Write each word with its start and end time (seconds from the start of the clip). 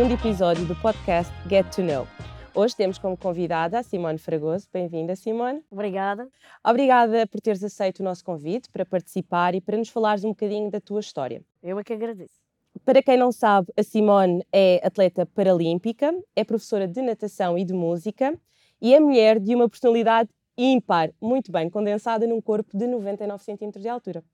segundo 0.00 0.14
episódio 0.14 0.64
do 0.64 0.74
podcast 0.76 1.30
Get 1.46 1.66
to 1.74 1.82
Know. 1.82 2.08
Hoje 2.54 2.74
temos 2.74 2.96
como 2.96 3.18
convidada 3.18 3.78
a 3.78 3.82
Simone 3.82 4.16
Fragoso. 4.16 4.66
Bem-vinda, 4.72 5.14
Simone. 5.14 5.62
Obrigada. 5.70 6.26
Obrigada 6.64 7.26
por 7.26 7.38
teres 7.38 7.62
aceito 7.62 8.00
o 8.00 8.02
nosso 8.02 8.24
convite 8.24 8.70
para 8.70 8.86
participar 8.86 9.54
e 9.54 9.60
para 9.60 9.76
nos 9.76 9.90
falares 9.90 10.24
um 10.24 10.30
bocadinho 10.30 10.70
da 10.70 10.80
tua 10.80 11.00
história. 11.00 11.42
Eu 11.62 11.78
é 11.78 11.84
que 11.84 11.92
agradeço. 11.92 12.40
Para 12.82 13.02
quem 13.02 13.18
não 13.18 13.30
sabe, 13.30 13.70
a 13.76 13.82
Simone 13.82 14.42
é 14.50 14.80
atleta 14.82 15.26
paralímpica, 15.26 16.14
é 16.34 16.44
professora 16.44 16.88
de 16.88 17.02
natação 17.02 17.58
e 17.58 17.64
de 17.66 17.74
música 17.74 18.34
e 18.80 18.94
é 18.94 19.00
mulher 19.00 19.38
de 19.38 19.54
uma 19.54 19.68
personalidade 19.68 20.30
ímpar, 20.56 21.10
muito 21.20 21.52
bem 21.52 21.68
condensada 21.68 22.26
num 22.26 22.40
corpo 22.40 22.74
de 22.74 22.86
99 22.86 23.44
cm 23.44 23.78
de 23.78 23.88
altura. 23.90 24.24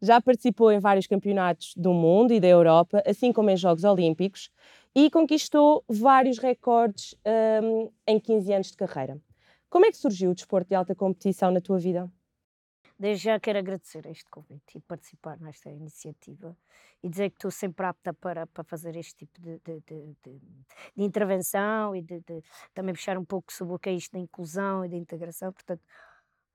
Já 0.00 0.20
participou 0.20 0.72
em 0.72 0.78
vários 0.78 1.06
campeonatos 1.06 1.74
do 1.76 1.92
mundo 1.92 2.32
e 2.32 2.40
da 2.40 2.48
Europa, 2.48 3.02
assim 3.06 3.32
como 3.32 3.50
em 3.50 3.56
Jogos 3.56 3.84
Olímpicos, 3.84 4.50
e 4.96 5.10
conquistou 5.10 5.84
vários 5.86 6.38
recordes 6.38 7.14
um, 7.62 7.92
em 8.06 8.18
15 8.18 8.52
anos 8.54 8.70
de 8.70 8.78
carreira. 8.78 9.20
Como 9.68 9.84
é 9.84 9.90
que 9.90 9.98
surgiu 9.98 10.30
o 10.30 10.34
desporto 10.34 10.70
de 10.70 10.74
alta 10.74 10.94
competição 10.94 11.50
na 11.50 11.60
tua 11.60 11.78
vida? 11.78 12.10
Desde 12.98 13.24
já 13.24 13.38
quero 13.38 13.58
agradecer 13.58 14.06
este 14.06 14.24
convite 14.30 14.78
e 14.78 14.80
participar 14.80 15.38
nesta 15.38 15.68
iniciativa 15.68 16.56
e 17.02 17.10
dizer 17.10 17.28
que 17.28 17.36
estou 17.36 17.50
sempre 17.50 17.84
apta 17.84 18.14
para, 18.14 18.46
para 18.46 18.64
fazer 18.64 18.96
este 18.96 19.16
tipo 19.16 19.38
de, 19.38 19.58
de, 19.58 19.80
de, 19.80 20.16
de 20.24 20.40
intervenção 20.96 21.94
e 21.94 22.00
de, 22.00 22.22
também 22.72 22.94
puxar 22.94 23.18
um 23.18 23.24
pouco 23.24 23.52
sobre 23.52 23.74
o 23.74 23.78
que 23.78 23.90
é 23.90 23.92
isto 23.92 24.12
da 24.12 24.18
inclusão 24.18 24.82
e 24.82 24.88
da 24.88 24.96
integração. 24.96 25.52
Portanto, 25.52 25.82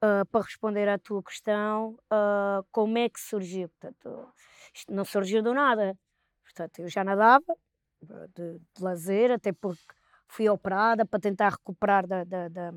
uh, 0.04 0.26
para 0.32 0.42
responder 0.42 0.90
à 0.90 0.98
tua 0.98 1.22
questão, 1.22 1.92
uh, 2.12 2.66
como 2.72 2.98
é 2.98 3.08
que 3.08 3.20
surgiu? 3.20 3.70
Portanto, 3.70 4.34
isto 4.74 4.92
não 4.92 5.06
surgiu 5.06 5.44
do 5.44 5.54
nada. 5.54 5.96
Portanto, 6.44 6.80
eu 6.80 6.90
já 6.90 7.04
nadava 7.04 7.56
de, 8.02 8.60
de 8.60 8.84
lazer, 8.84 9.32
até 9.32 9.52
porque 9.52 9.82
fui 10.28 10.48
operada 10.50 11.06
para 11.06 11.20
tentar 11.20 11.50
recuperar 11.50 12.08
da, 12.08 12.24
da, 12.24 12.48
da, 12.48 12.72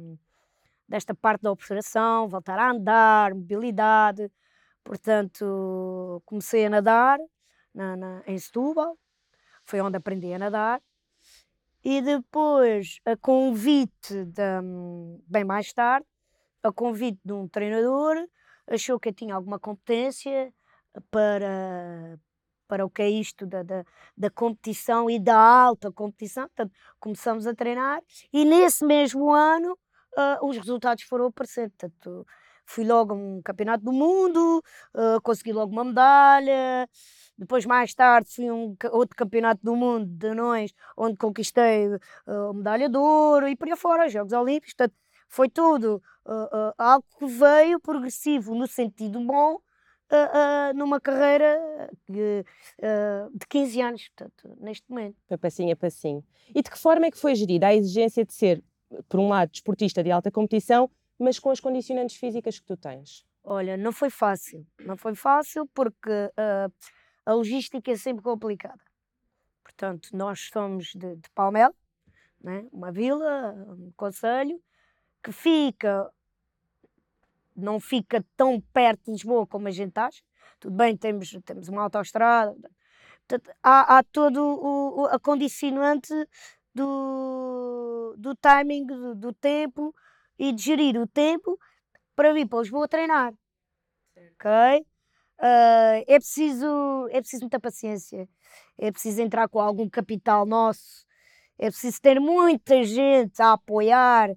desta 0.88 1.14
parte 1.14 1.42
da 1.42 1.52
operação, 1.52 2.28
voltar 2.28 2.58
a 2.58 2.70
andar, 2.70 3.34
mobilidade. 3.34 4.30
Portanto, 4.82 6.22
comecei 6.26 6.66
a 6.66 6.70
nadar 6.70 7.18
na, 7.72 7.96
na, 7.96 8.22
em 8.26 8.38
Setúbal, 8.38 8.98
foi 9.62 9.80
onde 9.80 9.96
aprendi 9.96 10.32
a 10.32 10.38
nadar. 10.38 10.82
E 11.82 12.00
depois, 12.00 12.98
a 13.04 13.16
convite, 13.16 14.24
de, 14.24 14.42
bem 15.26 15.44
mais 15.44 15.72
tarde, 15.72 16.06
a 16.62 16.72
convite 16.72 17.20
de 17.24 17.32
um 17.32 17.46
treinador, 17.46 18.16
achou 18.66 18.98
que 18.98 19.10
eu 19.10 19.12
tinha 19.12 19.34
alguma 19.34 19.58
competência 19.58 20.52
para, 21.10 22.18
para 22.74 22.84
o 22.84 22.90
que 22.90 23.02
é 23.02 23.08
isto 23.08 23.46
da, 23.46 23.62
da, 23.62 23.84
da, 24.16 24.28
competição 24.28 25.08
e 25.08 25.20
da 25.20 25.36
alta 25.36 25.92
competição. 25.92 26.42
Portanto, 26.48 26.72
começamos 26.98 27.46
a 27.46 27.54
treinar 27.54 28.02
e 28.32 28.44
nesse 28.44 28.84
mesmo 28.84 29.32
ano 29.32 29.78
uh, 30.18 30.44
os 30.44 30.56
resultados 30.56 31.04
foram 31.04 31.26
aparecer. 31.26 31.70
Portanto, 31.70 32.26
fui 32.66 32.84
logo 32.84 33.14
a 33.14 33.16
um 33.16 33.40
campeonato 33.44 33.84
do 33.84 33.92
mundo, 33.92 34.60
uh, 34.92 35.22
consegui 35.22 35.52
logo 35.52 35.70
uma 35.70 35.84
medalha. 35.84 36.88
Depois, 37.38 37.64
mais 37.64 37.94
tarde, 37.94 38.28
fui 38.34 38.48
a 38.48 38.52
um 38.52 38.76
outro 38.90 39.16
campeonato 39.16 39.60
do 39.62 39.76
mundo 39.76 40.06
de 40.06 40.30
anões, 40.30 40.74
onde 40.96 41.16
conquistei 41.16 41.86
uh, 41.86 42.52
medalha 42.54 42.88
de 42.88 42.98
ouro 42.98 43.46
e 43.46 43.54
por 43.54 43.68
aí 43.68 43.76
fora, 43.76 44.08
Jogos 44.08 44.32
Olímpicos. 44.32 44.74
Portanto, 44.74 44.96
foi 45.28 45.48
tudo 45.48 46.02
uh, 46.26 46.32
uh, 46.32 46.74
algo 46.76 47.06
que 47.20 47.26
veio 47.26 47.78
progressivo 47.78 48.52
no 48.52 48.66
sentido 48.66 49.20
bom 49.20 49.60
uh, 50.10 50.76
numa 50.76 51.00
carreira 51.00 51.90
de, 52.08 52.44
de 53.34 53.46
15 53.48 53.80
anos, 53.80 54.08
portanto, 54.08 54.56
neste 54.60 54.88
momento. 54.88 55.16
Foi 55.26 55.38
passinho 55.38 55.72
a 55.72 55.76
passinho. 55.76 56.24
E 56.54 56.62
de 56.62 56.70
que 56.70 56.78
forma 56.78 57.06
é 57.06 57.10
que 57.10 57.18
foi 57.18 57.34
gerida 57.34 57.68
a 57.68 57.74
exigência 57.74 58.24
de 58.24 58.32
ser, 58.32 58.62
por 59.08 59.20
um 59.20 59.28
lado, 59.28 59.50
desportista 59.50 60.02
de 60.02 60.10
alta 60.10 60.30
competição, 60.30 60.90
mas 61.18 61.38
com 61.38 61.50
as 61.50 61.60
condicionantes 61.60 62.16
físicas 62.16 62.58
que 62.58 62.66
tu 62.66 62.76
tens? 62.76 63.24
Olha, 63.42 63.76
não 63.76 63.92
foi 63.92 64.10
fácil. 64.10 64.66
Não 64.80 64.96
foi 64.96 65.14
fácil 65.14 65.68
porque 65.74 66.10
a 67.26 67.32
logística 67.32 67.90
é 67.90 67.96
sempre 67.96 68.22
complicada. 68.22 68.80
Portanto, 69.62 70.10
nós 70.12 70.48
somos 70.52 70.92
de, 70.94 71.16
de 71.16 71.30
Palmel, 71.34 71.74
né? 72.40 72.66
uma 72.70 72.92
vila, 72.92 73.52
um 73.68 73.90
conselho, 73.96 74.60
que 75.22 75.32
fica, 75.32 76.10
não 77.56 77.78
fica 77.78 78.24
tão 78.36 78.60
perto 78.72 79.04
de 79.04 79.12
Lisboa 79.12 79.46
como 79.46 79.68
a 79.68 79.70
gente 79.70 79.96
acha. 79.98 80.22
Tudo 80.58 80.76
bem, 80.76 80.96
temos, 80.96 81.36
temos 81.44 81.68
uma 81.68 81.82
autoestrada. 81.82 82.56
Portanto, 83.26 83.56
há, 83.62 83.98
há 83.98 84.02
todo 84.02 84.38
o, 84.38 85.02
o, 85.02 85.06
a 85.06 85.18
condicionante 85.18 86.12
do, 86.74 88.14
do 88.18 88.34
timing, 88.34 88.86
do, 88.86 89.14
do, 89.14 89.32
tempo 89.32 89.94
e 90.38 90.52
de 90.52 90.62
gerir 90.62 91.00
o 91.00 91.06
tempo 91.06 91.58
para 92.16 92.32
vir 92.32 92.46
para 92.46 92.60
Lisboa 92.60 92.88
treinar. 92.88 93.32
Ok? 94.16 94.86
Uh, 95.38 96.04
é, 96.06 96.18
preciso, 96.18 97.08
é 97.10 97.20
preciso 97.20 97.42
muita 97.42 97.60
paciência, 97.60 98.28
é 98.78 98.90
preciso 98.90 99.20
entrar 99.20 99.48
com 99.48 99.60
algum 99.60 99.88
capital 99.88 100.46
nosso, 100.46 101.04
é 101.58 101.66
preciso 101.70 102.00
ter 102.00 102.20
muita 102.20 102.82
gente 102.84 103.42
a 103.42 103.52
apoiar, 103.52 104.30
uh, 104.30 104.34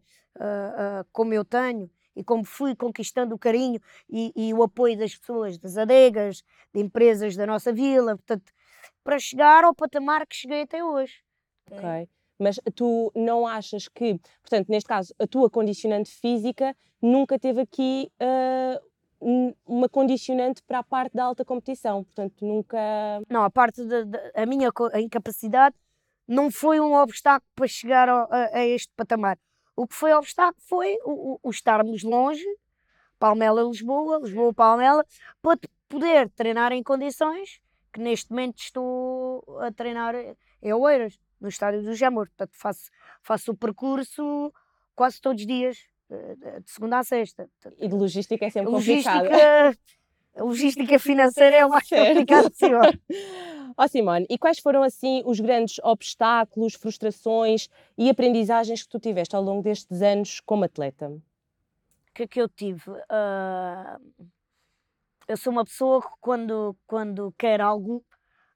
uh, 1.02 1.08
como 1.12 1.34
eu 1.34 1.46
tenho 1.46 1.90
e 2.18 2.24
como 2.24 2.44
fui 2.44 2.76
conquistando 2.76 3.36
o 3.36 3.40
carinho 3.40 3.80
e, 4.10 4.34
e, 4.36 4.54
o 4.54 4.64
apoio 4.64 4.98
das 4.98 5.16
pessoas, 5.16 5.58
das 5.58 5.78
adegas, 5.78 6.44
de 6.74 6.82
empresas 6.82 7.36
da 7.36 7.46
nossa 7.46 7.72
vila, 7.72 8.18
portanto, 8.18 8.52
para 9.04 9.20
chegar 9.20 9.64
ao 9.64 9.76
patamar 9.76 10.26
que 10.26 10.36
cheguei 10.36 10.64
até 10.64 10.84
hoje. 10.84 11.22
Ok. 11.70 12.10
Mas 12.40 12.60
tu 12.76 13.12
não 13.16 13.48
achas 13.48 13.88
que, 13.88 14.20
portanto, 14.42 14.68
neste 14.70 14.88
caso, 14.88 15.14
a 15.20 15.28
tua 15.28 15.50
condicionante 15.50 16.10
física 16.10 16.76
nunca 17.02 17.38
teve 17.38 17.62
aqui 17.62 18.12
uh, 18.20 19.58
uma 19.66 19.88
condicionante 19.90 20.62
para 20.64 20.80
a 20.80 20.84
parte 20.84 21.14
da 21.16 21.24
alta 21.24 21.46
competição, 21.46 22.04
portanto, 22.04 22.46
nunca. 22.46 22.78
Não, 23.30 23.44
a 23.44 23.50
parte 23.50 23.84
da 23.84 24.46
minha 24.46 24.70
a 24.92 25.02
incapacidade 25.02 25.76
não 26.28 26.52
foi 26.52 26.80
um 26.80 26.94
obstáculo 26.94 27.50
para 27.56 27.68
chegar 27.68 28.10
a, 28.10 28.28
a 28.54 28.66
este 28.66 28.92
patamar. 28.96 29.38
O 29.78 29.88
que 29.88 29.94
foi 29.94 30.12
obstáculo 30.12 30.62
foi 30.68 30.98
o, 31.06 31.34
o, 31.34 31.40
o 31.44 31.50
estarmos 31.52 32.02
longe, 32.02 32.44
Palmela-Lisboa, 33.20 34.20
Lisboa-Palmela, 34.24 35.06
para 35.40 35.60
poder 35.88 36.30
treinar 36.32 36.72
em 36.74 36.82
condições 36.82 37.62
que 37.94 38.00
neste 38.00 38.32
momento 38.32 38.60
estou 38.60 39.44
a 39.62 39.72
treinar 39.72 40.16
em 40.62 40.74
Oeiras, 40.74 41.20
no 41.40 41.48
estádio 41.48 41.84
do 41.84 41.94
Jamor. 41.94 42.28
Portanto, 42.28 42.52
faço, 42.54 42.90
faço 43.22 43.52
o 43.52 43.56
percurso 43.56 44.52
quase 44.96 45.22
todos 45.22 45.42
os 45.42 45.48
dias, 45.48 45.78
de 46.64 46.72
segunda 46.72 46.98
a 46.98 47.04
sexta. 47.04 47.48
E 47.78 47.88
de 47.88 47.94
logística 47.94 48.46
é 48.46 48.50
sempre 48.50 48.72
complicado. 48.72 49.28
A 50.38 50.44
logística 50.44 51.00
financeira 51.00 51.56
é 51.56 51.66
o 51.66 51.70
mais 51.70 51.90
complicado 51.90 52.52
possível. 52.52 52.80
Ó 53.76 53.84
oh, 53.84 53.88
Simone, 53.88 54.26
e 54.30 54.38
quais 54.38 54.60
foram 54.60 54.84
assim 54.84 55.22
os 55.26 55.40
grandes 55.40 55.80
obstáculos, 55.84 56.76
frustrações 56.76 57.68
e 57.98 58.10
aprendizagens 58.10 58.84
que 58.84 58.90
tu 58.90 59.00
tiveste 59.00 59.36
ao 59.36 59.42
longo 59.42 59.64
destes 59.64 60.02
anos 60.02 60.40
como 60.40 60.64
atleta? 60.64 61.10
O 61.10 61.22
que 62.14 62.24
é 62.24 62.28
que 62.28 62.42
eu 62.42 62.50
tive? 62.50 62.90
Uh, 62.90 64.24
eu 65.28 65.38
sou 65.38 65.52
uma 65.52 65.66
pessoa 65.66 66.02
que 66.02 66.08
quando, 66.22 66.76
quando 66.88 67.34
quer 67.38 67.62
algo 67.62 68.04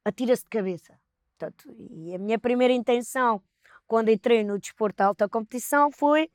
atira-se 0.04 0.44
de 0.44 0.50
cabeça. 0.50 1.00
Portanto, 1.38 1.76
e 1.92 2.16
a 2.16 2.20
minha 2.20 2.40
primeira 2.40 2.74
intenção 2.74 3.42
quando 3.88 4.10
entrei 4.10 4.44
no 4.44 4.58
desporto 4.58 4.98
de 4.98 5.04
alta 5.04 5.28
competição 5.28 5.92
foi 5.92 6.30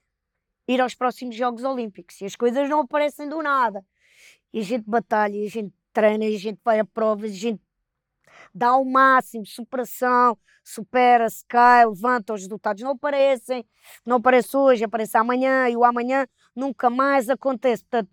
ir 0.69 0.81
aos 0.81 0.95
próximos 0.95 1.35
Jogos 1.35 1.65
Olímpicos. 1.65 2.21
E 2.21 2.25
as 2.25 2.37
coisas 2.37 2.69
não 2.69 2.81
aparecem 2.81 3.29
do 3.29 3.43
nada. 3.43 3.85
E 4.53 4.61
a 4.61 4.63
gente 4.63 4.85
batalha, 4.89 5.37
e 5.37 5.47
a 5.47 5.51
gente 5.51 5.75
treina, 5.93 6.25
e 6.25 6.35
a 6.35 6.39
gente 6.39 6.61
vai 6.65 6.79
a 6.79 6.85
provas, 6.85 7.31
e 7.31 7.35
a 7.35 7.39
gente 7.39 7.63
dá 8.55 8.77
o 8.77 8.85
máximo, 8.85 9.47
superação, 9.47 10.39
supera-se, 10.65 11.45
cai, 11.47 11.87
levanta, 11.87 12.35
os 12.35 12.43
resultados 12.43 12.83
não 12.83 12.93
aparecem, 12.93 13.65
não 14.05 14.17
aparece 14.17 14.57
hoje, 14.57 14.85
aparece 14.85 15.17
amanhã, 15.17 15.69
e 15.69 15.77
o 15.77 15.85
amanhã 15.85 16.27
nunca 16.55 16.91
mais 16.91 17.29
acontece. 17.29 17.85
Portanto, 17.85 18.11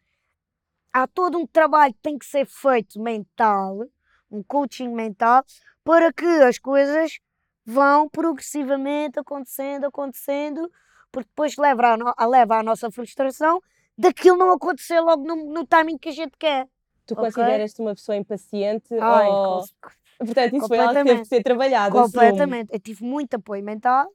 há 0.91 1.07
todo 1.07 1.37
um 1.37 1.47
trabalho 1.47 1.93
que 1.93 2.01
tem 2.01 2.17
que 2.17 2.25
ser 2.25 2.45
feito 2.45 3.01
mental, 3.01 3.85
um 4.29 4.43
coaching 4.43 4.89
mental, 4.89 5.43
para 5.83 6.13
que 6.13 6.25
as 6.25 6.57
coisas 6.57 7.19
vão 7.65 8.09
progressivamente 8.09 9.19
acontecendo, 9.19 9.85
acontecendo, 9.85 10.71
porque 11.11 11.29
depois 11.29 11.55
leva 11.57 11.97
a, 12.17 12.25
leva 12.25 12.59
a 12.59 12.63
nossa 12.63 12.91
frustração 12.91 13.61
daquilo 13.97 14.37
não 14.37 14.51
acontecer 14.51 14.99
logo 14.99 15.23
no, 15.23 15.35
no 15.35 15.65
timing 15.65 15.97
que 15.97 16.09
a 16.09 16.13
gente 16.13 16.37
quer. 16.37 16.67
Tu 17.05 17.13
okay? 17.13 17.25
consideras-te 17.25 17.81
uma 17.81 17.95
pessoa 17.95 18.15
impaciente? 18.15 18.93
Ai, 18.99 19.27
ou... 19.27 19.63
Portanto, 20.17 20.55
isso 20.55 20.67
foi 20.67 20.79
algo 20.79 20.93
que 20.93 21.03
teve 21.03 21.21
que 21.21 21.27
ser 21.27 21.43
trabalhado. 21.43 21.95
Completamente. 21.95 22.67
Assumo. 22.67 22.75
Eu 22.75 22.79
tive 22.79 23.03
muito 23.03 23.33
apoio 23.35 23.63
mental, 23.63 24.07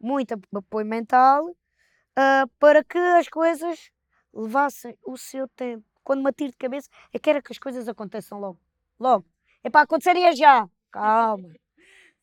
muito 0.00 0.34
apoio 0.54 0.86
mental, 0.86 1.44
uh, 1.46 2.48
para 2.58 2.82
que 2.82 2.98
as 2.98 3.28
coisas 3.28 3.90
levassem 4.32 4.96
o 5.04 5.16
seu 5.16 5.46
tempo. 5.48 5.84
Quando 6.02 6.22
me 6.22 6.30
atiro 6.30 6.50
de 6.50 6.56
cabeça, 6.56 6.88
é 7.12 7.18
que 7.18 7.30
era 7.30 7.42
que 7.42 7.52
as 7.52 7.58
coisas 7.58 7.88
aconteçam 7.88 8.38
logo. 8.38 8.58
Logo. 8.98 9.24
É 9.62 9.70
para 9.70 9.82
acontecer 9.82 10.16
é 10.16 10.34
já. 10.34 10.68
Calma. 10.90 11.48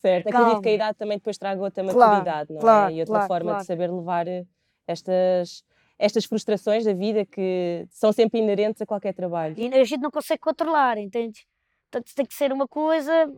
Certo, 0.01 0.27
acredito 0.27 0.47
Calma. 0.47 0.61
que 0.61 0.69
a 0.69 0.73
idade 0.73 0.97
também 0.97 1.17
depois 1.17 1.37
traga 1.37 1.61
outra 1.61 1.83
Claro, 1.83 1.97
maturidade, 1.99 2.53
não 2.53 2.59
claro, 2.59 2.91
é? 2.91 2.95
E 2.95 2.99
outra 3.01 3.13
claro, 3.13 3.27
forma 3.27 3.49
claro. 3.51 3.61
de 3.61 3.67
saber 3.67 3.91
levar 3.91 4.27
eh, 4.27 4.45
estas, 4.87 5.63
estas 6.01 6.25
frustrações 6.25 6.83
da 6.83 6.93
vida 6.93 7.23
que 7.23 7.85
são 7.91 8.11
sempre 8.11 8.39
inerentes 8.39 8.81
a 8.81 8.85
qualquer 8.87 9.13
trabalho. 9.13 9.53
E 9.55 9.67
a 9.67 9.83
gente 9.83 10.01
não 10.01 10.09
consegue 10.09 10.41
controlar, 10.41 10.97
entende? 10.97 11.47
Portanto, 11.89 12.15
tem 12.15 12.25
que 12.25 12.33
ser 12.33 12.51
uma 12.51 12.67
coisa 12.67 13.31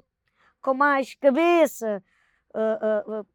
com 0.62 0.74
mais 0.74 1.14
cabeça, 1.16 2.02
ah, 2.54 2.80
ah, 2.82 3.04
ah, 3.06 3.26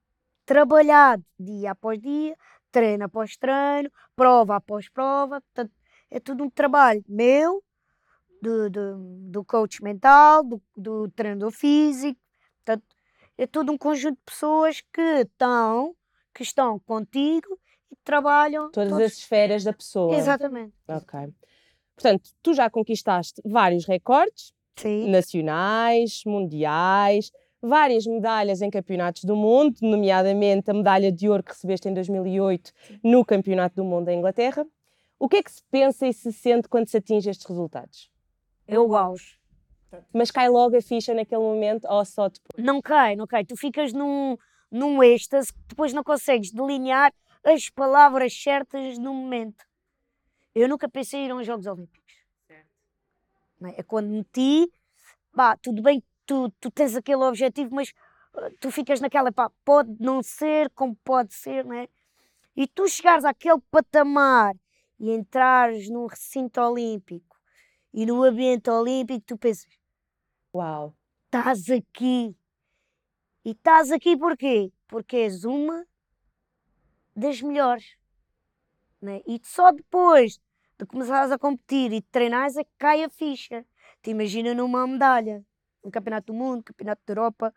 trabalhado 0.46 1.22
dia 1.38 1.72
após 1.72 2.00
dia, 2.00 2.34
treino 2.72 3.04
após 3.04 3.36
treino, 3.36 3.90
prova 4.16 4.56
após 4.56 4.88
prova. 4.88 5.42
Portanto, 5.42 5.72
é 6.10 6.18
tudo 6.18 6.44
um 6.44 6.50
trabalho 6.50 7.04
meu, 7.06 7.62
do, 8.40 8.70
do, 8.70 8.96
do 9.30 9.44
coach 9.44 9.82
mental, 9.82 10.42
do, 10.42 10.62
do 10.74 11.10
treinador 11.10 11.50
físico. 11.50 12.18
Portanto, 12.64 12.96
é 13.36 13.46
tudo 13.46 13.72
um 13.72 13.76
conjunto 13.76 14.16
de 14.16 14.24
pessoas 14.24 14.80
que 14.90 15.20
estão, 15.20 15.94
que 16.32 16.42
estão 16.42 16.78
contigo 16.78 17.58
trabalham. 18.04 18.70
Todas 18.70 18.90
todos- 18.90 19.04
as 19.04 19.12
esferas 19.18 19.64
da 19.64 19.72
pessoa. 19.72 20.14
Exatamente. 20.16 20.72
Ok. 20.88 21.18
Portanto, 21.94 22.30
tu 22.42 22.54
já 22.54 22.70
conquistaste 22.70 23.40
vários 23.44 23.84
recordes 23.86 24.52
Sim. 24.76 25.10
nacionais, 25.10 26.22
mundiais, 26.24 27.30
várias 27.60 28.06
medalhas 28.06 28.62
em 28.62 28.70
campeonatos 28.70 29.24
do 29.24 29.34
mundo, 29.34 29.76
nomeadamente 29.82 30.70
a 30.70 30.74
medalha 30.74 31.10
de 31.10 31.28
ouro 31.28 31.42
que 31.42 31.50
recebeste 31.52 31.88
em 31.88 31.94
2008 31.94 32.72
no 33.02 33.24
Campeonato 33.24 33.74
do 33.76 33.84
Mundo 33.84 34.08
em 34.08 34.18
Inglaterra. 34.18 34.64
O 35.18 35.28
que 35.28 35.38
é 35.38 35.42
que 35.42 35.50
se 35.50 35.62
pensa 35.68 36.06
e 36.06 36.12
se 36.12 36.32
sente 36.32 36.68
quando 36.68 36.86
se 36.88 36.96
atinge 36.96 37.28
estes 37.28 37.44
resultados? 37.48 38.08
É 38.68 38.78
o 38.78 38.94
auge. 38.94 39.36
Mas 40.12 40.30
cai 40.30 40.48
logo 40.48 40.76
a 40.76 40.82
ficha 40.82 41.12
naquele 41.14 41.40
momento 41.40 41.84
ou 41.88 42.04
só 42.04 42.28
depois? 42.28 42.64
Não 42.64 42.80
cai, 42.80 43.16
não 43.16 43.26
cai. 43.26 43.44
Tu 43.44 43.56
ficas 43.56 43.92
num, 43.92 44.36
num 44.70 45.02
êxtase 45.02 45.52
que 45.52 45.58
depois 45.70 45.92
não 45.92 46.04
consegues 46.04 46.52
delinear 46.52 47.12
as 47.52 47.70
palavras 47.70 48.32
certas 48.40 48.98
no 48.98 49.14
momento. 49.14 49.64
Eu 50.54 50.68
nunca 50.68 50.88
pensei 50.88 51.20
em 51.20 51.26
ir 51.26 51.30
a 51.30 51.36
uns 51.36 51.46
Jogos 51.46 51.66
Olímpicos. 51.66 52.14
É 52.48 52.64
É 53.78 53.82
quando 53.82 54.08
meti, 54.08 54.70
pá, 55.32 55.56
tudo 55.56 55.82
bem, 55.82 56.00
que 56.00 56.06
tu, 56.26 56.50
tu 56.60 56.70
tens 56.70 56.96
aquele 56.96 57.22
objetivo, 57.22 57.74
mas 57.74 57.92
ah, 58.34 58.50
tu 58.60 58.70
ficas 58.70 59.00
naquela, 59.00 59.32
pá, 59.32 59.50
pode 59.64 59.94
não 60.00 60.22
ser 60.22 60.70
como 60.70 60.96
pode 61.04 61.34
ser, 61.34 61.64
não 61.64 61.74
é? 61.74 61.88
E 62.56 62.66
tu 62.66 62.88
chegares 62.88 63.24
àquele 63.24 63.60
patamar 63.70 64.54
e 64.98 65.12
entrares 65.12 65.88
num 65.88 66.06
recinto 66.06 66.60
olímpico 66.60 67.36
e 67.92 68.04
no 68.04 68.22
ambiente 68.22 68.68
olímpico, 68.68 69.24
tu 69.26 69.38
pensas, 69.38 69.66
Uau! 70.54 70.94
estás 71.24 71.70
aqui. 71.70 72.36
E 73.44 73.50
estás 73.52 73.90
aqui 73.92 74.16
porquê? 74.16 74.72
Porque 74.88 75.16
és 75.16 75.44
uma 75.44 75.86
das 77.18 77.42
melhores. 77.42 77.96
Né? 79.00 79.20
E 79.26 79.40
só 79.42 79.72
depois 79.72 80.40
de 80.78 80.86
começares 80.86 81.30
a 81.32 81.38
competir 81.38 81.92
e 81.92 82.00
de 82.00 82.06
treinares 82.06 82.56
é 82.56 82.64
que 82.64 82.70
cai 82.78 83.02
a 83.02 83.08
ficha. 83.08 83.64
Te 84.02 84.10
imagina 84.10 84.54
numa 84.54 84.86
medalha, 84.86 85.44
um 85.82 85.90
campeonato 85.90 86.32
do 86.32 86.34
mundo, 86.34 86.62
campeonato 86.62 87.02
da 87.04 87.12
Europa. 87.12 87.54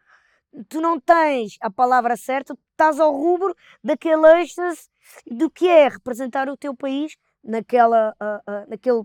Tu 0.67 0.81
não 0.81 0.99
tens 0.99 1.57
a 1.61 1.69
palavra 1.69 2.17
certa, 2.17 2.55
tu 2.55 2.61
estás 2.71 2.99
ao 2.99 3.13
rubro 3.13 3.55
daquele 3.83 4.41
êxtase 4.41 4.89
do 5.25 5.49
que 5.49 5.67
é 5.67 5.87
representar 5.87 6.49
o 6.49 6.57
teu 6.57 6.75
país 6.75 7.15
naquela, 7.43 8.15
ah, 8.19 8.41
ah, 8.45 8.65
naquele 8.67 9.03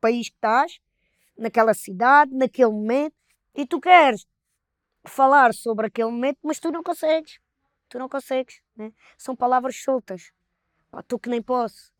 país 0.00 0.28
que 0.28 0.36
estás, 0.36 0.78
naquela 1.36 1.74
cidade, 1.74 2.34
naquele 2.34 2.70
momento, 2.70 3.14
e 3.54 3.66
tu 3.66 3.80
queres 3.80 4.26
falar 5.04 5.52
sobre 5.52 5.86
aquele 5.88 6.10
momento, 6.10 6.38
mas 6.42 6.58
tu 6.58 6.70
não 6.70 6.82
consegues. 6.82 7.38
Tu 7.88 7.98
não 7.98 8.08
consegues. 8.08 8.60
Né? 8.78 8.92
São 9.18 9.34
palavras 9.34 9.76
soltas. 9.76 10.30
Pá, 10.90 11.02
tu 11.02 11.18
que 11.18 11.28
nem 11.28 11.42
posso. 11.42 11.92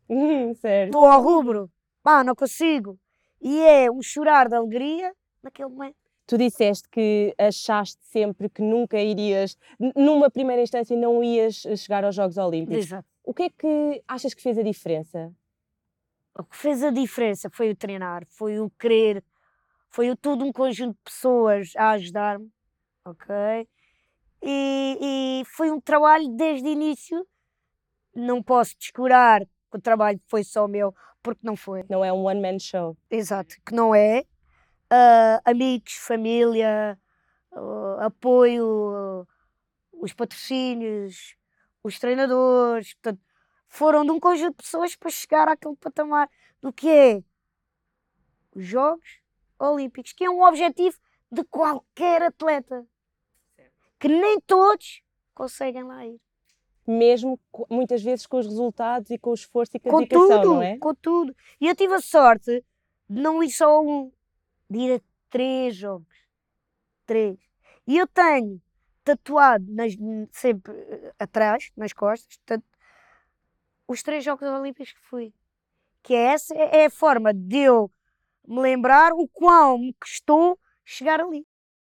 certo. 0.55 0.89
Estou 0.89 1.05
ao 1.05 1.21
rubro. 1.21 1.69
Pá, 2.01 2.23
não 2.23 2.33
consigo. 2.33 2.97
E 3.41 3.59
é 3.59 3.91
um 3.91 4.01
chorar 4.01 4.47
de 4.47 4.55
alegria 4.55 5.13
naquele 5.43 5.69
momento. 5.69 5.95
Tu 6.25 6.37
disseste 6.37 6.87
que 6.89 7.33
achaste 7.37 7.99
sempre 8.03 8.49
que 8.49 8.61
nunca 8.61 8.99
irias, 8.99 9.57
numa 9.95 10.29
primeira 10.29 10.61
instância, 10.61 10.95
não 10.95 11.23
ias 11.23 11.65
chegar 11.77 12.03
aos 12.03 12.15
Jogos 12.15 12.37
Olímpicos. 12.37 12.85
Exato. 12.85 13.07
O 13.23 13.33
que 13.33 13.43
é 13.43 13.49
que 13.49 14.03
achas 14.07 14.33
que 14.33 14.41
fez 14.41 14.57
a 14.57 14.63
diferença? 14.63 15.33
O 16.37 16.43
que 16.43 16.55
fez 16.55 16.83
a 16.83 16.91
diferença 16.91 17.49
foi 17.51 17.71
o 17.71 17.75
treinar, 17.75 18.25
foi 18.27 18.59
o 18.59 18.69
querer, 18.79 19.23
foi 19.89 20.09
o 20.09 20.15
todo 20.15 20.45
um 20.45 20.51
conjunto 20.51 20.95
de 20.95 21.03
pessoas 21.03 21.73
a 21.75 21.91
ajudar-me, 21.91 22.49
ok? 23.03 23.67
E, 24.41 25.41
e 25.41 25.45
foi 25.45 25.71
um 25.71 25.79
trabalho 25.79 26.27
desde 26.29 26.67
o 26.67 26.71
início. 26.71 27.27
Não 28.15 28.41
posso 28.41 28.77
descurar 28.77 29.41
que 29.41 29.77
o 29.77 29.81
trabalho 29.81 30.19
foi 30.27 30.43
só 30.43 30.67
meu, 30.67 30.93
porque 31.21 31.41
não 31.43 31.55
foi. 31.55 31.83
Não 31.89 32.03
é 32.03 32.11
um 32.11 32.23
one-man 32.23 32.59
show. 32.59 32.97
Exato, 33.09 33.55
que 33.65 33.73
não 33.73 33.93
é. 33.93 34.23
Ah, 34.89 35.41
amigos, 35.45 35.93
família, 35.93 36.99
ah, 37.53 38.05
apoio, 38.05 38.91
ah, 38.95 39.25
os 39.93 40.13
patrocínios, 40.13 41.35
os 41.83 41.99
treinadores, 41.99 42.93
portanto, 42.95 43.21
foram 43.67 44.03
de 44.03 44.11
um 44.11 44.19
conjunto 44.19 44.57
de 44.57 44.63
pessoas 44.63 44.95
para 44.95 45.09
chegar 45.11 45.47
àquele 45.47 45.75
patamar 45.75 46.29
do 46.61 46.73
que 46.73 46.89
é 46.89 47.23
os 48.55 48.65
Jogos 48.65 49.19
Olímpicos, 49.59 50.13
que 50.13 50.23
é 50.23 50.29
um 50.29 50.41
objetivo 50.41 50.97
de 51.31 51.43
qualquer 51.43 52.23
atleta, 52.23 52.85
que 53.99 54.07
nem 54.07 54.39
todos 54.39 55.01
conseguem 55.33 55.83
lá 55.83 56.05
ir. 56.05 56.19
Mesmo 56.87 57.39
muitas 57.69 58.01
vezes 58.01 58.25
com 58.25 58.37
os 58.37 58.47
resultados 58.47 59.11
e 59.11 59.17
com 59.19 59.29
o 59.29 59.33
esforço 59.35 59.73
e 59.75 59.79
com 59.79 59.97
a 59.97 59.99
dedicação, 59.99 60.41
tudo, 60.41 60.53
não 60.55 60.61
é? 60.63 60.77
com 60.77 60.95
tudo. 60.95 61.35
E 61.61 61.67
eu 61.67 61.75
tive 61.75 61.93
a 61.93 62.01
sorte 62.01 62.63
de 63.07 63.21
não 63.21 63.43
ir 63.43 63.51
só 63.51 63.65
a 63.75 63.81
um, 63.81 64.11
de 64.69 64.79
ir 64.79 64.95
a 64.95 65.01
três 65.29 65.75
jogos. 65.75 66.07
Três. 67.05 67.37
E 67.85 67.97
eu 67.97 68.07
tenho 68.07 68.59
tatuado 69.03 69.65
nas- 69.69 69.95
sempre 70.31 70.73
eh, 70.73 71.13
atrás, 71.19 71.71
nas 71.75 71.93
costas, 71.93 72.37
portanto, 72.37 72.65
os 73.87 74.03
três 74.03 74.23
Jogos 74.23 74.47
Olímpicos 74.47 74.93
que 74.93 74.99
fui. 74.99 75.33
Que 76.03 76.13
é 76.13 76.25
essa 76.33 76.55
é 76.55 76.85
a 76.85 76.89
forma 76.91 77.33
de 77.33 77.57
eu 77.57 77.91
me 78.47 78.59
lembrar 78.61 79.11
o 79.13 79.27
quão 79.27 79.77
me 79.79 79.93
custou 79.93 80.57
chegar 80.85 81.19
ali. 81.19 81.45